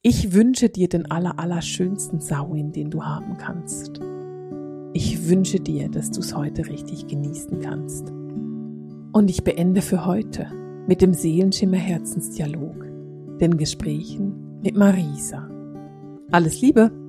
Ich 0.02 0.32
wünsche 0.32 0.68
dir 0.68 0.88
den 0.88 1.10
aller, 1.10 1.38
aller 1.38 1.62
schönsten 1.62 2.20
Sauin, 2.20 2.72
den 2.72 2.90
du 2.90 3.04
haben 3.04 3.38
kannst. 3.38 4.00
Ich 4.92 5.28
wünsche 5.28 5.60
dir, 5.60 5.88
dass 5.88 6.10
du 6.10 6.20
es 6.20 6.34
heute 6.34 6.66
richtig 6.66 7.06
genießen 7.06 7.60
kannst. 7.60 8.10
Und 9.12 9.30
ich 9.30 9.44
beende 9.44 9.80
für 9.80 10.04
heute 10.04 10.50
mit 10.88 11.00
dem 11.00 11.14
Seelenschimmer 11.14 11.76
Herzensdialog, 11.76 12.84
den 13.38 13.56
Gesprächen 13.56 14.60
mit 14.60 14.76
Marisa. 14.76 15.48
Alles 16.32 16.60
Liebe! 16.60 17.01